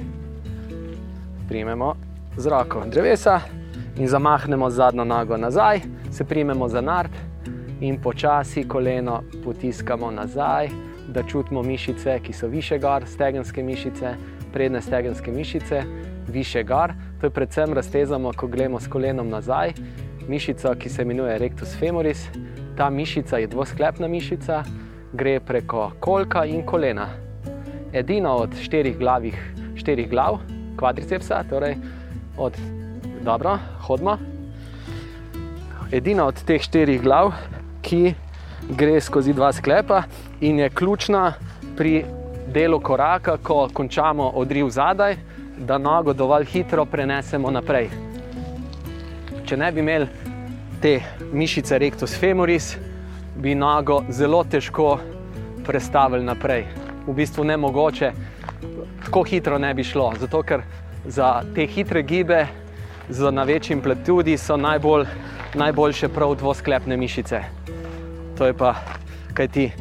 [1.47, 1.95] primemo
[2.37, 3.39] z roko drevesa
[3.97, 5.79] in zamahnemo zadnjo nogo nazaj,
[6.11, 7.11] se primemo za nard
[7.79, 14.13] in počasi koleno potiskamo nazaj, da čutimo mišice, ki so više gor, stegenske mišice,
[14.53, 15.83] prednje stegenske mišice,
[16.27, 16.93] više gor.
[17.19, 19.73] To je predvsem raztezamo, ko gremo s kolenom nazaj.
[20.27, 22.27] Mišica, ki se imenuje rectus femoris,
[22.77, 24.63] ta mišica je dvosklepna mišica,
[25.13, 27.07] gre preko kolka in kolena.
[27.93, 30.37] Edina od štirih, glavih, štirih glav,
[30.77, 31.75] kvadricepsa, torej
[32.37, 32.53] od
[33.25, 34.17] dobro, hodimo.
[35.91, 37.33] Edina od teh štirih glav,
[37.81, 38.13] ki
[38.77, 40.03] gre skozi dva sklepa
[40.41, 41.33] in je ključna
[41.77, 42.05] pri
[42.47, 45.15] delu koraka, ko končamo odriv zadaj,
[45.57, 47.89] da nogo dovolj hitro prenesemo naprej.
[49.45, 50.07] Če ne bi imeli
[50.81, 50.99] te
[51.33, 52.75] mišice rectus femoris,
[53.35, 54.99] bi nogo zelo težko
[55.65, 56.65] prestavili naprej.
[57.07, 58.11] V bistvu ne mogoče,
[59.05, 60.63] tako hitro ne bi šlo, zato ker
[61.05, 62.45] za te hitre gibe
[63.09, 65.05] z največjim amplitudi so najbolj,
[65.53, 67.41] najboljše prav dvosklepne mišice.
[68.37, 68.75] To je pa,
[69.33, 69.71] kaj ti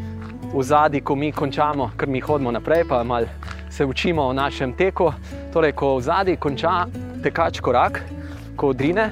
[0.53, 3.27] v zadnji, ko mi končamo, ker mi hodimo naprej, pa malo
[3.71, 5.13] se učimo o našem teku.
[5.53, 6.87] Torej, ko v zadnji konča
[7.23, 8.03] tekač korak,
[8.57, 9.11] ko odrine,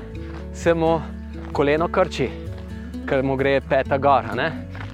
[0.54, 1.00] se mu
[1.52, 2.30] koleno krči,
[3.06, 4.24] ker mu gre peta gor.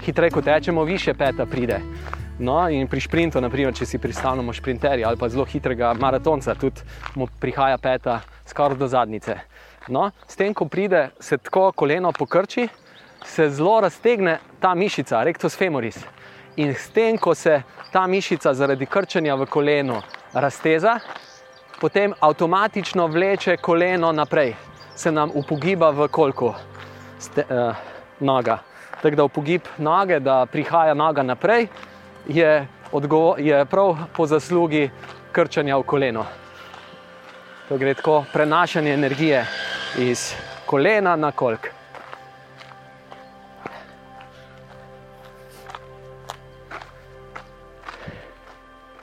[0.03, 1.81] Hitreje, ko tečemo, više peta pride.
[2.39, 6.83] No, in pri sprintu, naprimer, če si predstavljamo sprinterja ali pa zelo hitrega maratonca, tudi
[7.15, 9.37] mu prihaja peta skoraj do zadnice.
[9.89, 12.67] No, s tem, ko pride, se tako koleno pokrči,
[13.25, 16.01] se zelo raztegne ta mišica, rectus femoris.
[16.57, 17.63] In s tem, ko se
[17.93, 20.03] ta mišica zaradi krčenja v kolenu
[20.33, 20.99] razteza,
[21.81, 24.55] potem avtomatično vleče koleno naprej,
[24.97, 26.55] se nam upogiba v kolku
[27.19, 27.75] ste, uh,
[28.21, 28.59] noga.
[29.03, 31.67] Tako da upogib noge, da prihaja noga naprej,
[32.29, 32.69] je,
[33.39, 34.91] je prav po zaslugi
[35.33, 36.27] krčanja v koleno.
[37.69, 39.47] To gre tako prenašanje energije
[39.99, 40.35] iz
[40.67, 41.82] kolena na kolk.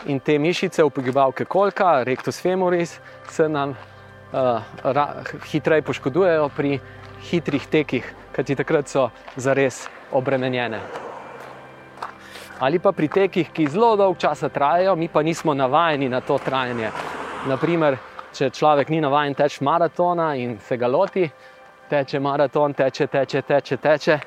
[0.10, 2.96] In te mišice, upogibalke kolka, rectus femoris,
[3.30, 5.06] se nam uh, ra,
[5.52, 6.80] hitreje poškodujejo pri
[7.30, 10.80] hitrih tekih, kajti takrat so zares obremenjene.
[12.60, 16.40] Ali pa pri tekih, ki zelo dolgo časa trajajo, mi pa nismo navajeni na to
[16.42, 16.90] trajanje.
[17.48, 18.00] Naprimer,
[18.34, 21.30] če človek ni navaden teči maratona in se ga loti,
[21.90, 24.20] teče maraton, teče, teče, teče, teče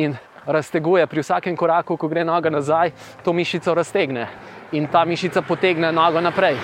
[0.00, 0.16] in
[0.46, 2.92] razteguje pri vsakem koraku, ko gre noga nazaj,
[3.24, 4.28] to mišico raztegne
[4.72, 6.56] in ta mišica potegne nogo naprej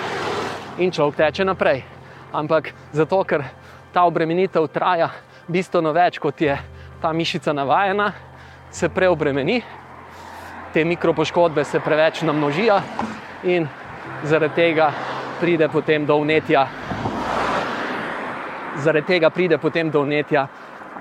[0.77, 1.83] in človek teče naprej.
[2.33, 3.43] Ampak zato, ker
[3.93, 5.09] ta obremenitev traja
[5.47, 6.57] bistveno več, kot je
[7.01, 8.11] ta mišica navajena,
[8.71, 9.61] se preobremeni,
[10.73, 12.79] te mikropoškodbe se preveč namnožijo
[13.43, 13.67] in
[14.23, 14.91] zaradi tega
[15.39, 16.67] pride potem do vnetja.
[18.81, 20.47] Zaradi tega pride potem do vnetja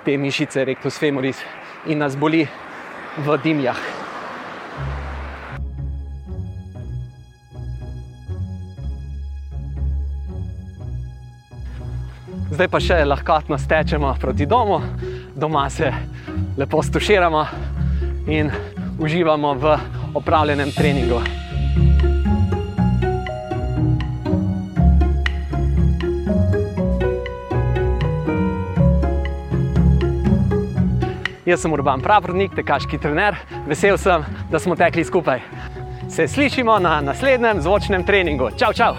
[0.04, 1.40] te mišice rectus femoris
[1.86, 2.46] in nas boli
[3.16, 3.80] v dimljah.
[12.52, 14.80] Zdaj pa še lahkotno stečemo proti domu,
[15.34, 15.92] doma se
[16.56, 17.46] lepo stuširamo
[18.28, 18.50] in
[19.00, 19.78] uživamo v
[20.14, 21.41] opravljenem treningu.
[31.46, 33.34] Jaz sem Urban Pravrodnik, tekaški trener.
[33.66, 35.42] Vesel sem, da smo tekli skupaj.
[36.10, 38.50] Se slišimo na naslednjem zvočnem treningu.
[38.58, 38.94] Čau, čau!